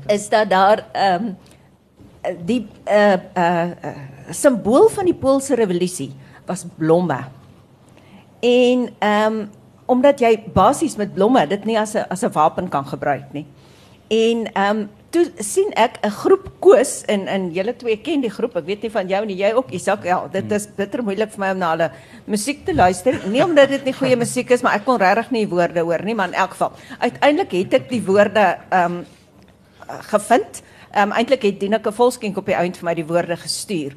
is 0.09 0.29
dat 0.29 0.49
daar 0.49 0.85
ehm 0.91 1.25
um, 1.25 1.37
die 2.45 2.67
uh 2.85 3.17
uh, 3.37 3.69
uh 3.69 3.93
simbool 4.29 4.89
van 4.89 5.05
die 5.05 5.15
Poolse 5.15 5.55
revolusie 5.55 6.11
was 6.45 6.65
blomme. 6.77 7.19
En 8.39 8.89
ehm 8.99 9.33
um, 9.33 9.49
omdat 9.89 10.19
jy 10.19 10.43
basies 10.53 10.95
met 10.95 11.13
blomme 11.13 11.47
dit 11.47 11.65
nie 11.65 11.79
as 11.79 11.93
'n 11.93 12.05
as 12.09 12.23
'n 12.23 12.31
wapen 12.31 12.69
kan 12.69 12.85
gebruik 12.85 13.31
nie. 13.31 13.45
En 14.07 14.51
ehm 14.53 14.77
um, 14.77 14.89
toe 15.13 15.25
sien 15.41 15.71
ek 15.73 15.99
'n 16.03 16.11
groep 16.11 16.49
Koos 16.59 17.03
in 17.07 17.27
in 17.27 17.51
julle 17.51 17.73
twee 17.73 17.97
ken 17.97 18.21
die 18.21 18.29
groep. 18.29 18.55
Ek 18.55 18.65
weet 18.65 18.81
nie 18.81 18.91
van 18.91 19.07
jou 19.07 19.25
nie, 19.25 19.35
jy 19.35 19.53
ook 19.53 19.71
Isak. 19.71 20.03
Ja, 20.03 20.27
dit 20.27 20.51
is 20.51 20.67
bitter 20.67 21.03
moeilik 21.03 21.31
vir 21.31 21.39
my 21.39 21.51
om 21.51 21.57
na 21.57 21.69
hulle 21.71 21.91
musiek 22.27 22.65
te 22.65 22.73
luister. 22.73 23.19
Nie 23.27 23.43
omdat 23.43 23.69
dit 23.69 23.85
nie 23.85 23.93
goeie 23.93 24.15
musiek 24.15 24.49
is, 24.51 24.61
maar 24.61 24.75
ek 24.75 24.85
kon 24.85 24.99
regtig 24.99 25.31
nie 25.31 25.47
woorde 25.47 25.81
hoor 25.81 26.03
nie, 26.03 26.15
maar 26.15 26.27
in 26.27 26.33
elk 26.33 26.51
geval. 26.51 26.71
Uiteindelik 26.99 27.51
het 27.51 27.73
ek 27.73 27.89
die 27.89 28.01
woorde 28.01 28.57
ehm 28.69 28.85
um, 28.85 29.05
gevind. 29.87 30.61
Ehm 30.93 31.09
um, 31.09 31.11
eintlik 31.11 31.41
het 31.41 31.59
Dineke 31.59 31.91
Volskenk 31.91 32.37
op 32.37 32.45
die 32.45 32.57
ount 32.57 32.77
vir 32.77 32.85
my 32.85 32.93
die 32.93 33.05
woorde 33.05 33.37
gestuur. 33.37 33.95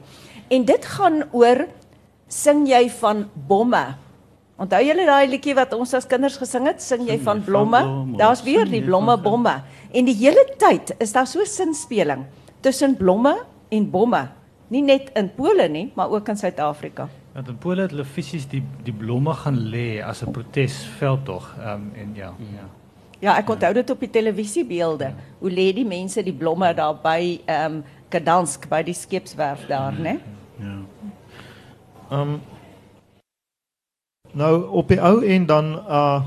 En 0.49 0.65
dit 0.65 0.85
gaan 0.85 1.25
oor 1.33 1.67
sing 2.29 2.67
jy 2.69 2.91
van 2.91 3.29
bomme. 3.35 3.97
Onthou 4.63 4.83
julle 4.85 5.05
daai 5.09 5.27
liedjie 5.27 5.55
wat 5.59 5.73
ons 5.75 5.95
as 5.97 6.07
kinders 6.07 6.37
gesing 6.39 6.69
het, 6.69 6.83
sing 6.85 7.07
jy 7.09 7.17
van 7.25 7.41
blomme? 7.43 7.81
Daar's 8.19 8.45
weer 8.47 8.69
die 8.69 8.83
blomme 8.85 9.17
bomme. 9.19 9.57
En 9.93 10.07
die 10.09 10.17
hele 10.17 10.45
tyd 10.57 10.95
is 11.05 11.13
daar 11.13 11.27
so 11.29 11.45
sinspeling 11.45 12.25
tussen 12.65 12.97
blomme 12.97 13.35
en 13.69 13.91
bomme. 13.91 14.23
Nie 14.73 14.81
net 14.83 15.11
in 15.19 15.29
Pole 15.37 15.69
nie, 15.69 15.91
maar 15.95 16.11
ook 16.11 16.29
in 16.33 16.37
Suid-Afrika. 16.37 17.09
Want 17.33 17.49
in 17.49 17.59
Pole 17.61 17.85
het 17.85 17.93
hulle 17.93 18.05
fisies 18.09 18.47
die 18.49 18.63
die 18.85 18.95
blomme 18.97 19.35
gaan 19.37 19.59
lê 19.73 20.01
as 20.05 20.23
'n 20.23 20.31
protesveldtog. 20.33 21.55
Ehm 21.59 21.75
um, 21.75 21.91
en 21.95 22.15
ja, 22.15 22.35
ja. 22.39 22.69
Ja, 23.21 23.37
ek 23.39 23.51
onthou 23.51 23.73
dit 23.75 23.91
op 23.91 24.01
die 24.01 24.11
televisiebeelde. 24.11 25.05
Ja. 25.05 25.15
Hoe 25.39 25.51
lê 25.51 25.73
die 25.75 25.87
mense 25.87 26.23
die 26.23 26.33
blomme 26.33 26.75
daar 26.75 26.97
by 27.03 27.41
ehm 27.45 27.73
um, 27.73 27.85
Gdansk 28.09 28.69
by 28.69 28.83
die 28.83 28.95
skeepswerf 28.95 29.67
daar, 29.67 29.93
né? 29.93 30.19
ja 30.59 30.79
Ehm 32.11 32.21
um, 32.21 32.41
nou 34.33 34.69
op 34.69 34.89
die 34.89 35.01
ou 35.01 35.25
en 35.25 35.47
dan 35.47 35.75
uh 35.75 36.23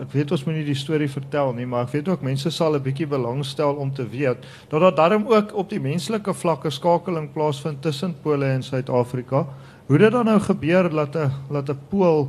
ek 0.00 0.12
weet 0.14 0.30
ons 0.32 0.44
moet 0.46 0.54
nie 0.54 0.64
die 0.64 0.78
storie 0.78 1.08
vertel 1.10 1.52
nie, 1.52 1.66
maar 1.68 1.84
ek 1.84 1.92
weet 1.92 2.08
ook 2.08 2.22
mense 2.24 2.50
sal 2.50 2.76
'n 2.76 2.82
bietjie 2.82 3.06
belangstel 3.06 3.74
om 3.76 3.92
te 3.92 4.08
weet 4.08 4.38
dat 4.70 4.80
daar 4.80 4.94
darm 4.94 5.26
ook 5.28 5.54
op 5.54 5.68
die 5.68 5.80
menslike 5.80 6.32
vlakke 6.34 6.70
skakeling 6.70 7.32
plaasvind 7.32 7.82
tussen 7.82 8.14
Pole 8.22 8.46
en 8.46 8.62
Suid-Afrika. 8.62 9.46
Hoe 9.86 9.98
dit 9.98 10.12
dan 10.12 10.24
nou 10.24 10.40
gebeur 10.40 10.88
dat 10.90 11.16
'n 11.16 11.30
dat 11.50 11.68
'n 11.68 11.78
Pool 11.88 12.28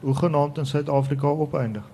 hoegenaamd 0.00 0.58
in 0.58 0.66
Suid-Afrika 0.66 1.26
opeindig? 1.26 1.84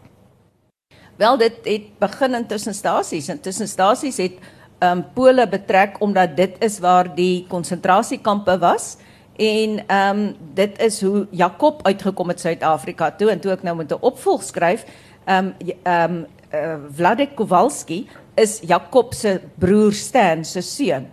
Wel 1.16 1.36
dit 1.36 1.52
het 1.64 1.98
begin 1.98 2.34
in 2.34 2.46
tussenstasies 2.46 3.28
en 3.28 3.40
tussenstasies 3.40 4.16
het 4.16 4.38
ehm 4.78 4.98
um, 4.98 5.04
Pole 5.14 5.48
betrek 5.48 6.00
omdat 6.00 6.36
dit 6.36 6.56
is 6.58 6.78
waar 6.78 7.14
die 7.14 7.44
konsentrasiekampe 7.48 8.58
was. 8.58 8.96
En 9.36 9.86
ehm 9.86 10.18
um, 10.18 10.36
dit 10.54 10.80
is 10.80 11.00
hoe 11.00 11.26
Jakob 11.30 11.86
uitgekom 11.86 12.28
het 12.28 12.40
Suid-Afrika 12.40 13.10
toe 13.10 13.30
en 13.30 13.40
toe 13.40 13.52
ek 13.52 13.62
nou 13.62 13.76
met 13.76 13.92
'n 13.92 14.00
opvolg 14.00 14.42
skryf, 14.42 14.84
ehm 15.30 15.46
um, 15.46 15.54
ehm 15.84 16.14
um, 16.14 16.26
uh, 16.54 16.76
Vladek 16.96 17.36
Kowalski 17.38 18.06
is 18.34 18.60
Jakob 18.66 19.14
se 19.14 19.40
broer 19.58 19.92
Stan 19.92 20.44
se 20.44 20.60
seun. 20.60 21.06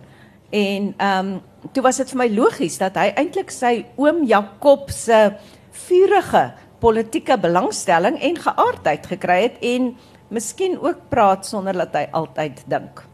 En 0.50 0.94
ehm 0.96 1.26
um, 1.26 1.40
toe 1.72 1.82
was 1.82 1.96
dit 1.96 2.10
vir 2.10 2.18
my 2.18 2.28
logies 2.34 2.78
dat 2.78 2.96
hy 2.98 3.12
eintlik 3.16 3.50
sy 3.54 3.84
oom 3.96 4.24
Jakob 4.26 4.90
se 4.90 5.18
vurige 5.86 6.52
politieke 6.82 7.38
belangstelling 7.38 8.18
en 8.22 8.38
geaardheid 8.38 9.06
gekry 9.06 9.40
het 9.42 9.58
en 9.62 9.92
miskien 10.30 10.78
ook 10.78 11.08
praat 11.10 11.46
sonder 11.46 11.74
dat 11.74 11.94
hy 11.94 12.06
altyd 12.12 12.62
dink. 12.66 13.04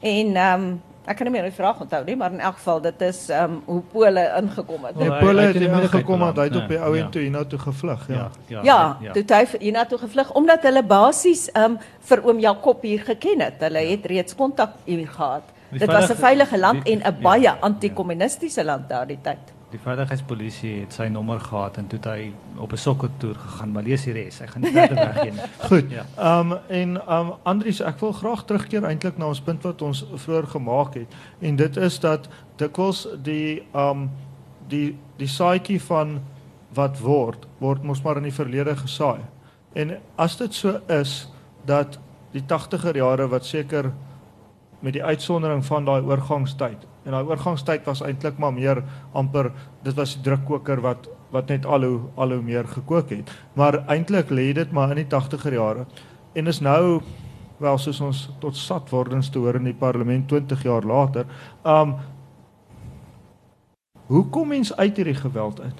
En 0.00 0.36
ehm 0.36 0.66
um, 0.66 0.82
Ek 1.06 1.16
kan 1.16 1.26
nie 1.26 1.32
meer 1.34 1.42
die 1.42 1.52
vraag 1.52 1.80
onthou 1.80 2.04
nie, 2.04 2.16
maar 2.16 2.32
in 2.32 2.40
elk 2.40 2.54
geval 2.54 2.80
dit 2.80 3.00
is 3.02 3.28
ehm 3.28 3.44
um, 3.52 3.62
hoe 3.66 3.80
Pole 3.92 4.22
ingekom 4.40 4.84
het. 4.84 4.96
Nee, 4.96 5.08
Wel, 5.10 5.18
Pole 5.18 5.40
het 5.40 5.52
die 5.52 5.68
ingekom 5.68 5.74
moeilikheid 5.74 6.06
want 6.18 6.36
hy 6.36 6.44
het 6.44 6.56
op 6.56 6.68
die 6.68 6.68
beland, 6.68 6.86
ou 6.88 6.96
ja. 6.96 7.04
en 7.04 7.10
toe 7.10 7.20
hiernatoe 7.22 7.58
gevlug, 7.58 8.08
ja. 8.08 8.30
Ja, 8.46 8.60
Ja, 8.62 8.96
ja. 9.00 9.12
toe 9.12 9.24
hy 9.36 9.46
hiernatoe 9.60 9.98
gevlug 9.98 10.32
omdat 10.32 10.62
hulle 10.62 10.82
basies 10.82 11.50
ehm 11.52 11.64
um, 11.72 11.78
vir 12.00 12.24
oom 12.24 12.38
Jakob 12.38 12.82
hier 12.82 13.00
geken 13.00 13.40
het. 13.40 13.54
Hulle 13.60 13.78
het 13.78 14.06
reeds 14.06 14.34
kontak 14.34 14.70
hier 14.84 15.08
gehad. 15.08 15.42
Die 15.70 15.78
Dit 15.78 15.88
was 15.92 16.10
'n 16.10 16.14
veilige- 16.16 16.58
land 16.58 16.84
die- 16.84 16.92
en 16.92 16.98
'n 17.00 17.02
ja, 17.04 17.22
baie 17.22 17.42
ja. 17.42 17.56
anti-kommunistiese 17.60 18.64
land 18.64 18.88
daardie 18.88 19.18
tyd. 19.22 19.52
Die 19.74 19.82
veiligheidspolisie 19.82 20.72
het 20.84 20.94
sy 20.94 21.06
nommer 21.10 21.40
gehad 21.42 21.78
en 21.80 21.88
toe 21.90 21.98
het 21.98 22.06
hy 22.06 22.58
op 22.62 22.72
'n 22.72 22.78
sokkertoer 22.78 23.34
gegaan, 23.34 23.72
maar 23.72 23.82
lees 23.82 24.04
die 24.06 24.12
res. 24.14 24.40
Ek 24.40 24.50
gaan 24.50 24.62
nie 24.62 24.72
verder 24.72 24.96
weggee 24.96 25.32
nie. 25.32 25.48
Goed. 25.70 25.90
Ja. 25.90 26.04
Ehm 26.16 26.52
um, 26.52 26.58
en 26.68 26.96
ehm 27.00 27.26
um, 27.26 27.32
Andries, 27.42 27.80
ek 27.80 27.98
wil 28.00 28.12
graag 28.12 28.44
terugkeer 28.44 28.84
eintlik 28.84 29.18
na 29.18 29.26
ons 29.26 29.40
punt 29.40 29.62
wat 29.62 29.82
ons 29.82 30.04
vroeër 30.14 30.46
gemaak 30.46 30.94
het 30.94 31.14
en 31.40 31.56
dit 31.56 31.76
is 31.76 31.98
dat 32.00 32.28
dikwels 32.56 33.08
die 33.22 33.62
ehm 33.72 33.90
um, 33.90 34.10
die 34.68 34.96
die 35.16 35.28
saaitjie 35.28 35.80
van 35.82 36.20
wat 36.74 37.00
word 37.00 37.46
word 37.58 37.82
mos 37.82 38.02
maar 38.02 38.16
in 38.16 38.30
die 38.30 38.38
verlede 38.38 38.76
gesaai. 38.76 39.20
En 39.72 39.98
as 40.16 40.36
dit 40.36 40.54
so 40.54 40.80
is 40.86 41.28
dat 41.64 41.98
die 42.32 42.42
80er 42.42 42.96
jare 42.96 43.28
wat 43.28 43.44
seker 43.44 43.92
met 44.80 44.92
die 44.92 45.04
uitsondering 45.04 45.64
van 45.64 45.84
daai 45.84 46.02
oorgangstyd 46.02 46.86
en 47.04 47.12
daai 47.12 47.24
oorgangstyd 47.24 47.84
was 47.84 48.02
eintlik 48.02 48.38
maar 48.38 48.52
meer 48.52 48.82
amper 49.12 49.52
dit 49.82 49.94
was 49.94 50.14
die 50.16 50.22
drukkoker 50.24 50.80
wat 50.80 51.08
wat 51.34 51.48
net 51.50 51.66
al 51.66 51.82
hoe 51.82 52.00
al 52.14 52.30
hoe 52.30 52.42
meer 52.42 52.66
gekook 52.70 53.10
het. 53.10 53.30
Maar 53.58 53.82
eintlik 53.90 54.30
lê 54.30 54.52
dit 54.54 54.70
maar 54.72 54.90
in 54.94 55.02
die 55.02 55.10
80er 55.10 55.52
jare. 55.52 55.86
En 56.32 56.46
is 56.46 56.60
nou 56.60 57.00
wel 57.58 57.78
soos 57.78 58.00
ons 58.00 58.30
tot 58.38 58.56
sat 58.56 58.90
wordens 58.90 59.30
te 59.30 59.38
hoor 59.38 59.58
in 59.58 59.64
die 59.64 59.74
parlement 59.74 60.28
20 60.28 60.62
jaar 60.62 60.86
later. 60.86 61.26
Um 61.64 61.96
Hoe 64.06 64.26
kom 64.28 64.48
mens 64.48 64.76
uit 64.76 64.96
hierdie 64.96 65.14
geweld 65.14 65.60
uit? 65.60 65.78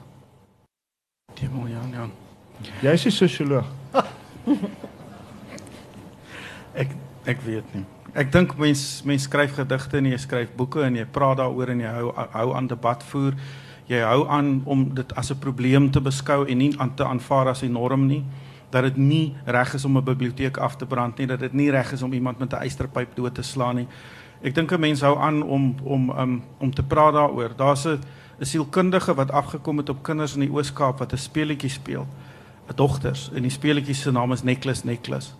Die 1.34 1.48
mooi 1.52 1.72
Jan 1.72 1.90
Jan. 1.92 2.12
Jy 2.80 2.92
is 2.92 3.04
'n 3.04 3.10
sosioloog. 3.10 3.66
ek 6.82 6.96
ek 7.24 7.40
weet 7.40 7.74
nie. 7.74 7.84
Ek 8.14 8.28
dink 8.30 8.52
mens 8.54 9.02
mens 9.02 9.24
skryf 9.26 9.56
gedigte 9.56 9.98
en 9.98 10.06
jy 10.06 10.16
skryf 10.22 10.52
boeke 10.54 10.84
en 10.86 10.94
jy 10.94 11.02
praat 11.10 11.40
daaroor 11.40 11.72
en 11.72 11.80
jy 11.82 11.94
hou 11.96 12.12
hou 12.14 12.44
aan 12.54 12.68
debat 12.70 13.00
voer. 13.10 13.34
Jy 13.90 14.04
hou 14.06 14.20
aan 14.30 14.60
om 14.70 14.84
dit 14.94 15.14
as 15.18 15.32
'n 15.32 15.38
probleem 15.42 15.90
te 15.90 16.00
beskou 16.00 16.46
en 16.46 16.58
nie 16.58 16.70
aan 16.78 16.94
te 16.94 17.04
aanvaar 17.04 17.48
as 17.48 17.62
'n 17.62 17.72
norm 17.72 18.06
nie. 18.06 18.22
Dat 18.70 18.82
dit 18.82 18.96
nie 18.96 19.34
reg 19.46 19.74
is 19.74 19.84
om 19.84 19.98
'n 19.98 20.04
biblioteek 20.04 20.56
af 20.56 20.76
te 20.76 20.86
brand 20.86 21.18
nie. 21.18 21.26
Dat 21.26 21.40
dit 21.40 21.52
nie 21.52 21.70
reg 21.70 21.92
is 21.92 22.02
om 22.02 22.12
iemand 22.12 22.38
met 22.38 22.52
'n 22.52 22.62
eysterpyp 22.62 23.16
dood 23.16 23.34
te 23.34 23.42
slaan 23.42 23.76
nie. 23.76 23.88
Ek 24.42 24.54
dink 24.54 24.70
'n 24.70 24.80
mens 24.80 25.00
hou 25.00 25.18
aan 25.18 25.42
om 25.42 25.74
om 25.82 26.10
um, 26.10 26.42
om 26.58 26.74
te 26.74 26.82
praat 26.82 27.14
daaroor. 27.14 27.50
Daar's 27.56 27.84
'n 27.84 27.98
'n 28.38 28.44
sielkundige 28.44 29.14
wat 29.14 29.30
afgekom 29.30 29.78
het 29.78 29.88
op 29.88 30.02
kinders 30.02 30.34
in 30.34 30.40
die 30.40 30.52
Oos-Kaap 30.52 30.98
wat 30.98 31.12
'n 31.12 31.18
speletjie 31.18 31.70
speel. 31.70 32.06
'n 32.68 32.76
dogters 32.76 33.30
en 33.34 33.42
die 33.42 33.50
speletjie 33.50 33.94
se 33.94 34.10
naam 34.10 34.32
is 34.32 34.42
Necklace 34.42 34.86
Necklace 34.86 35.32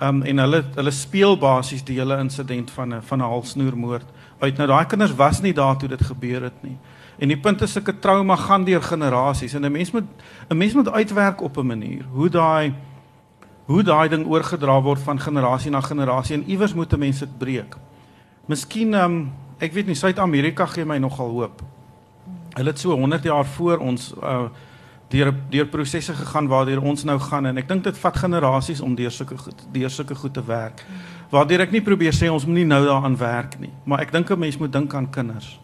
Um 0.00 0.22
en 0.22 0.38
hulle 0.38 0.64
hulle 0.74 0.90
speel 0.90 1.36
basies 1.36 1.84
die 1.84 1.98
hele 1.98 2.16
insident 2.18 2.70
van 2.70 2.94
'n 2.94 3.02
van 3.02 3.18
'n 3.18 3.28
halsnoermoord 3.28 4.06
uit. 4.38 4.56
Nou 4.56 4.68
daai 4.68 4.86
kinders 4.86 5.14
was 5.14 5.40
nie 5.40 5.52
daar 5.52 5.76
toe 5.76 5.88
dit 5.88 6.02
gebeur 6.02 6.42
het 6.42 6.62
nie. 6.62 6.78
En 7.18 7.28
die 7.28 7.38
punt 7.38 7.62
is 7.62 7.72
sulke 7.72 7.98
trauma 7.98 8.36
gaan 8.36 8.64
deur 8.64 8.82
generasies 8.82 9.54
en 9.54 9.64
'n 9.64 9.72
mens 9.72 9.90
moet 9.90 10.08
'n 10.48 10.56
mens 10.56 10.72
moet 10.74 10.90
uitwerk 10.90 11.42
op 11.42 11.56
'n 11.56 11.66
manier 11.66 12.04
hoe 12.12 12.28
daai 12.28 12.74
hoe 13.64 13.82
daai 13.82 14.08
ding 14.08 14.26
oorgedra 14.26 14.80
word 14.82 15.00
van 15.00 15.20
generasie 15.20 15.70
na 15.70 15.80
generasie 15.80 16.36
en 16.36 16.44
iewers 16.50 16.74
moet 16.74 16.92
'n 16.92 16.98
mens 16.98 17.18
dit 17.18 17.38
breek. 17.38 17.76
Miskien 18.46 18.94
um 18.94 19.32
ek 19.58 19.72
weet 19.72 19.86
nie 19.86 19.94
Suid-Amerika 19.94 20.66
gee 20.66 20.84
my 20.84 20.98
nogal 20.98 21.28
hoop. 21.28 21.62
Hulle 22.54 22.68
het 22.68 22.78
so 22.78 22.90
100 22.90 23.22
jaar 23.22 23.44
voor 23.44 23.78
ons 23.78 24.14
uh 24.22 24.48
deur 25.10 25.32
deur 25.50 25.66
prosesse 25.66 26.14
gegaan 26.14 26.48
waardeur 26.48 26.82
ons 26.82 27.04
nou 27.04 27.18
gaan 27.18 27.46
en 27.46 27.58
ek 27.58 27.68
dink 27.68 27.84
dit 27.84 27.98
vat 27.98 28.16
generasies 28.16 28.80
om 28.80 28.94
deur 28.94 29.10
sulke 29.10 29.36
deur 29.72 29.90
sulke 29.90 30.14
goed 30.14 30.34
te 30.34 30.44
werk. 30.46 30.84
Waardeur 31.30 31.60
ek 31.60 31.72
nie 31.72 31.82
probeer 31.82 32.14
sê 32.14 32.30
ons 32.30 32.46
moet 32.46 32.62
nie 32.62 32.68
nou 32.68 32.84
daaraan 32.84 33.16
werk 33.16 33.58
nie, 33.60 33.72
maar 33.84 34.00
ek 34.00 34.12
dink 34.12 34.30
'n 34.30 34.38
mens 34.38 34.58
moet 34.58 34.72
dink 34.72 34.94
aan 34.94 35.10
kinders. 35.10 35.58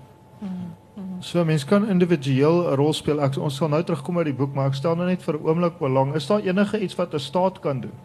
So 1.20 1.44
mense 1.44 1.66
kan 1.66 1.88
individueel 1.88 2.70
'n 2.70 2.76
rol 2.76 2.92
speel. 2.92 3.20
Ek 3.20 3.36
ons 3.36 3.56
sal 3.56 3.68
nou 3.68 3.82
terugkom 3.82 4.14
by 4.14 4.24
die 4.24 4.34
boek, 4.34 4.54
maar 4.54 4.66
ek 4.68 4.74
stel 4.74 4.96
nou 4.96 5.06
net 5.06 5.22
vir 5.22 5.34
'n 5.34 5.46
oomblik 5.46 5.78
belang. 5.78 6.14
Is 6.14 6.26
daar 6.26 6.40
enige 6.40 6.80
iets 6.80 6.94
wat 6.94 7.14
'n 7.14 7.18
staat 7.18 7.60
kan 7.60 7.80
doen? 7.80 7.96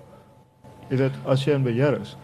Jy 0.90 0.98
weet, 0.98 1.12
as 1.26 1.46
jy 1.46 1.54
in 1.54 1.64
beheer 1.64 2.02
is. 2.02 2.16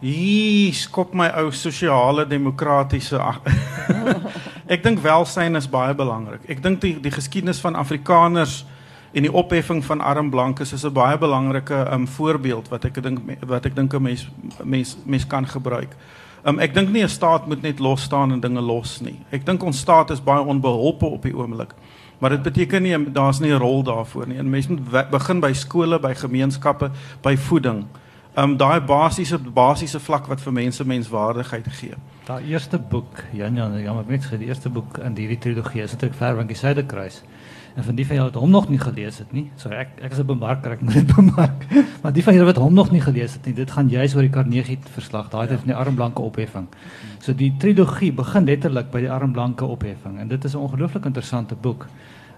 Hier 0.00 0.72
skop 0.72 1.14
my 1.14 1.28
ou 1.28 1.50
sosiale 1.50 2.26
demokratiese 2.26 3.18
Ek 4.66 4.82
dink 4.82 5.02
welsyn 5.04 5.56
is 5.56 5.68
baie 5.68 5.94
belangrik. 5.94 6.40
Ek 6.48 6.62
dink 6.62 6.80
die 6.80 6.94
die 7.00 7.12
geskiedenis 7.12 7.60
van 7.60 7.76
Afrikaners 7.76 8.62
en 9.12 9.26
die 9.26 9.32
opheffing 9.32 9.82
van 9.84 10.00
arm 10.00 10.30
blankes 10.30 10.72
is 10.72 10.84
'n 10.84 10.92
baie 10.92 11.18
belangrike 11.18 11.92
um, 11.92 12.06
voorbeeld 12.08 12.68
wat 12.68 12.84
ek 12.84 13.02
dink 13.02 13.20
wat 13.46 13.66
ek 13.66 13.76
dink 13.76 13.92
'n 13.94 14.02
mens 14.02 14.28
mens 14.64 14.96
mens 15.04 15.26
kan 15.26 15.46
gebruik. 15.46 15.92
Um, 16.46 16.58
ek 16.58 16.74
dink 16.74 16.88
nie 16.88 17.02
'n 17.02 17.08
staat 17.08 17.46
moet 17.46 17.62
net 17.62 17.78
los 17.78 18.02
staan 18.02 18.32
en 18.32 18.40
dinge 18.40 18.60
los 18.60 19.00
nie. 19.00 19.20
Ek 19.30 19.44
dink 19.44 19.62
ons 19.62 19.78
staat 19.78 20.10
is 20.10 20.20
baie 20.20 20.40
onbeholpe 20.40 21.06
op 21.06 21.22
die 21.22 21.36
oomblik. 21.36 21.74
Maar 22.18 22.30
dit 22.30 22.42
beteken 22.42 22.82
nie 22.82 23.12
daar's 23.12 23.40
nie 23.40 23.52
'n 23.52 23.58
rol 23.58 23.82
daarvoor 23.82 24.28
nie. 24.28 24.38
En 24.38 24.50
mense 24.50 24.72
moet 24.72 25.10
begin 25.10 25.40
by 25.40 25.52
skole, 25.52 25.98
by 25.98 26.14
gemeenskappe, 26.14 26.90
by 27.22 27.36
voeding. 27.36 27.84
Um 28.36 28.56
daai 28.56 28.80
basiese 28.80 29.38
basiese 29.38 30.00
vlak 30.00 30.26
wat 30.26 30.40
vir 30.40 30.52
mense 30.52 30.84
menswaardigheid 30.84 31.66
gee. 31.68 31.94
Daai 32.24 32.46
eerste 32.48 32.78
boek, 32.80 33.18
Jan 33.36 33.58
Jan, 33.58 33.74
jammer 33.76 34.06
net 34.08 34.22
gesê, 34.24 34.38
die 34.40 34.46
eerste 34.48 34.70
boek 34.72 34.96
in 35.04 35.12
hierdie 35.18 35.36
trilogie 35.44 35.82
is 35.84 35.92
eintlik 35.92 36.14
Verwinkie 36.16 36.56
Suiderkruis. 36.56 37.18
En 37.76 37.84
van 37.84 37.98
die 37.98 38.06
van 38.08 38.16
julle 38.16 38.30
wat 38.30 38.38
hom 38.40 38.54
nog 38.54 38.70
nie 38.72 38.78
gelees 38.80 39.18
het 39.20 39.34
nie, 39.36 39.42
so 39.60 39.68
ek 39.68 40.00
ek 40.00 40.14
is 40.16 40.22
'n 40.22 40.30
bemarker, 40.30 40.72
ek 40.72 40.80
moet 40.80 40.94
dit 40.94 41.12
bemark. 41.18 41.66
maar 42.02 42.14
die 42.16 42.24
van 42.24 42.34
julle 42.34 42.46
wat 42.46 42.62
hom 42.62 42.72
nog 42.72 42.90
nie 42.92 43.02
gelees 43.04 43.34
het 43.34 43.44
nie, 43.44 43.52
dit 43.52 43.70
gaan 43.70 43.90
juis 43.92 44.14
oor 44.16 44.22
die 44.22 44.32
Carnegie 44.32 44.78
verslag, 44.94 45.28
daai 45.28 45.48
tyd 45.48 45.58
van 45.58 45.68
die 45.68 45.76
armblanke 45.76 46.22
opheffing. 46.22 46.68
So 47.20 47.34
die 47.34 47.52
trilogie 47.58 48.12
begin 48.12 48.46
letterlik 48.46 48.90
by 48.90 49.04
die 49.04 49.12
armblanke 49.12 49.68
opheffing 49.68 50.18
en 50.18 50.28
dit 50.28 50.44
is 50.44 50.54
'n 50.54 50.64
ongelooflik 50.64 51.04
interessante 51.04 51.54
boek. 51.54 51.86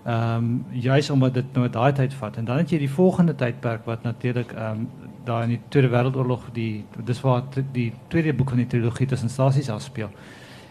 Ehm 0.06 0.44
um, 0.44 0.64
juis 0.70 1.10
omdat 1.10 1.34
dit 1.34 1.52
nou 1.52 1.68
daai 1.68 1.92
tyd 1.92 2.14
vat. 2.14 2.36
En 2.36 2.44
dan 2.44 2.56
het 2.56 2.70
jy 2.70 2.78
die 2.78 2.90
volgende 2.90 3.34
tydperk 3.34 3.84
wat 3.84 4.02
natuurlik 4.02 4.52
ehm 4.52 4.70
um, 4.70 4.88
daar 5.26 5.42
in 5.42 5.48
die 5.48 5.60
Tweede 5.68 5.88
Wêreldoorlog 5.88 6.44
die 6.52 6.84
dis 7.04 7.20
waar 7.20 7.42
die 7.72 7.92
tweede 8.08 8.34
boek 8.34 8.48
van 8.48 8.62
die 8.62 8.66
trilogie 8.66 9.06
tussen 9.06 9.28
stasies 9.28 9.70
afspeel 9.70 10.10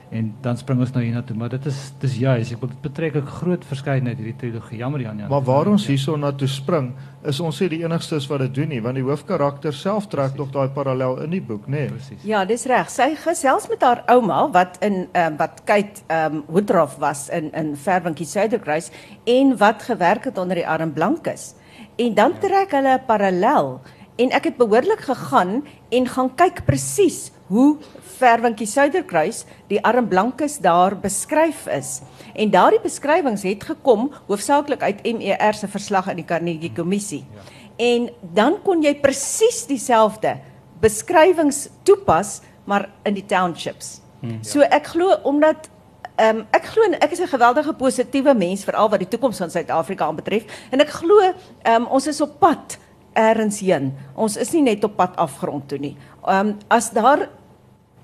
en 0.10 0.36
dan 0.42 0.58
spring 0.58 0.80
ons 0.80 0.92
nou 0.94 1.04
hiernatoe 1.04 1.36
maar 1.38 1.50
dit 1.50 1.66
is 1.66 1.80
dis 2.02 2.18
juis 2.22 2.52
ek 2.54 2.62
wil 2.62 2.70
dit 2.70 2.82
betrek 2.82 3.16
'n 3.16 3.26
groot 3.40 3.64
verskeidenheid 3.66 4.18
hierdie 4.18 4.38
trilogie. 4.38 4.78
Jammer 4.78 5.02
Jan 5.02 5.18
Jan. 5.18 5.30
Maar 5.30 5.44
waar 5.44 5.68
ons 5.68 5.88
hierso 5.88 6.16
na 6.16 6.32
toe 6.32 6.48
spring 6.48 6.94
is 7.24 7.40
ons 7.40 7.62
sê 7.62 7.68
die 7.70 7.84
enigstes 7.84 8.28
wat 8.28 8.40
dit 8.40 8.54
doen 8.54 8.70
nie 8.70 8.82
want 8.82 8.96
die 8.96 9.04
hoofkarakter 9.04 9.74
self 9.74 10.08
trek 10.08 10.36
tog 10.36 10.52
daai 10.52 10.70
parallel 10.70 11.22
in 11.24 11.30
die 11.30 11.42
boek 11.42 11.68
nê 11.68 11.90
nee. 11.90 12.18
ja 12.24 12.46
dis 12.46 12.66
reg. 12.66 12.90
Sy 12.90 13.16
gesels 13.16 13.68
met 13.70 13.82
haar 13.82 14.04
ouma 14.08 14.52
wat 14.52 14.78
in 14.82 15.08
um, 15.14 15.38
wat 15.38 15.62
kyk 15.66 16.04
ehm 16.08 16.36
um, 16.36 16.44
Woodruff 16.48 16.98
was 17.00 17.30
in 17.30 17.52
in 17.54 17.76
Verwinkie 17.76 18.26
Suiderkruis 18.26 18.92
en 19.26 19.58
wat 19.58 19.84
gewerk 19.84 20.26
het 20.26 20.38
onder 20.38 20.56
die 20.56 20.68
arm 20.68 20.94
blankes. 20.94 21.56
En 21.98 22.14
dan 22.14 22.32
ja. 22.32 22.40
trek 22.40 22.72
hulle 22.72 22.98
'n 22.98 23.06
parallel. 23.06 23.82
En 24.16 24.32
ek 24.32 24.44
het 24.44 24.58
behoorlik 24.58 25.00
gegaan 25.00 25.64
en 25.90 26.08
gaan 26.08 26.36
kyk 26.36 26.66
presies 26.66 27.32
hoe 27.48 27.78
Verwinkie 28.16 28.68
Suiderkruis 28.68 29.44
die 29.70 29.82
arm 29.86 30.08
blankes 30.08 30.58
daar 30.64 30.96
beskryf 31.00 31.68
is. 31.68 32.02
En 32.34 32.52
daardie 32.52 32.82
beskrywings 32.84 33.44
het 33.44 33.64
gekom 33.64 34.10
hoofsaaklik 34.28 34.82
uit 34.82 35.04
MER 35.04 35.54
se 35.54 35.68
verslag 35.68 36.10
in 36.12 36.22
die 36.22 36.26
Carnegie 36.26 36.72
Kommissie. 36.74 37.26
Ja. 37.34 37.46
En 37.76 38.10
dan 38.34 38.58
kon 38.64 38.84
jy 38.84 38.96
presies 39.04 39.66
dieselfde 39.68 40.38
beskrywings 40.82 41.68
toepas 41.84 42.40
maar 42.66 42.90
in 43.06 43.14
die 43.14 43.26
townships. 43.26 44.00
Hmm, 44.20 44.40
ja. 44.40 44.44
So 44.48 44.66
ek 44.66 44.94
glo 44.96 45.20
omdat 45.28 45.70
ehm 46.16 46.40
um, 46.40 46.46
ek 46.56 46.70
glo 46.72 46.88
ek 46.96 47.12
is 47.12 47.20
'n 47.20 47.28
geweldige 47.28 47.74
positiewe 47.74 48.34
mens 48.34 48.64
veral 48.64 48.90
wat 48.90 49.00
die 49.00 49.08
toekoms 49.08 49.38
van 49.38 49.52
Suid-Afrika 49.52 50.06
aanbetref 50.06 50.44
en 50.72 50.80
ek 50.80 50.90
glo 50.90 51.20
ehm 51.22 51.36
um, 51.76 51.86
ons 51.88 52.08
is 52.08 52.22
op 52.22 52.40
pad 52.40 52.78
ergens 53.16 53.60
heen. 53.64 53.94
Ons 54.16 54.38
is 54.38 54.52
nie 54.54 54.64
net 54.68 54.84
op 54.84 54.96
pad 55.00 55.16
afgrond 55.22 55.68
toe 55.72 55.80
nie. 55.80 55.96
Ehm 56.28 56.54
um, 56.54 56.58
as 56.70 56.92
daar 56.92 57.30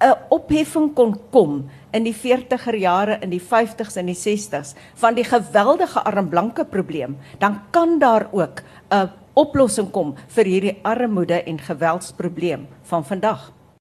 'n 0.01 0.17
opheffing 0.29 0.93
kon 0.93 1.15
kom 1.29 1.69
in 1.93 2.03
die 2.03 2.15
40er 2.15 2.75
jare 2.75 3.19
in 3.21 3.29
die 3.29 3.41
50s 3.41 3.97
en 3.97 4.05
die 4.05 4.17
60s 4.17 4.73
van 4.95 5.13
die 5.13 5.23
geweldige 5.23 6.03
armblanke 6.03 6.65
probleem, 6.65 7.17
dan 7.39 7.61
kan 7.71 7.99
daar 7.99 8.27
ook 8.31 8.63
'n 8.89 9.09
oplossing 9.33 9.91
kom 9.91 10.15
vir 10.27 10.45
hierdie 10.45 10.79
armoede 10.83 11.43
en 11.43 11.59
geweldsprobleem 11.59 12.67
van 12.83 13.05
vandag. 13.05 13.51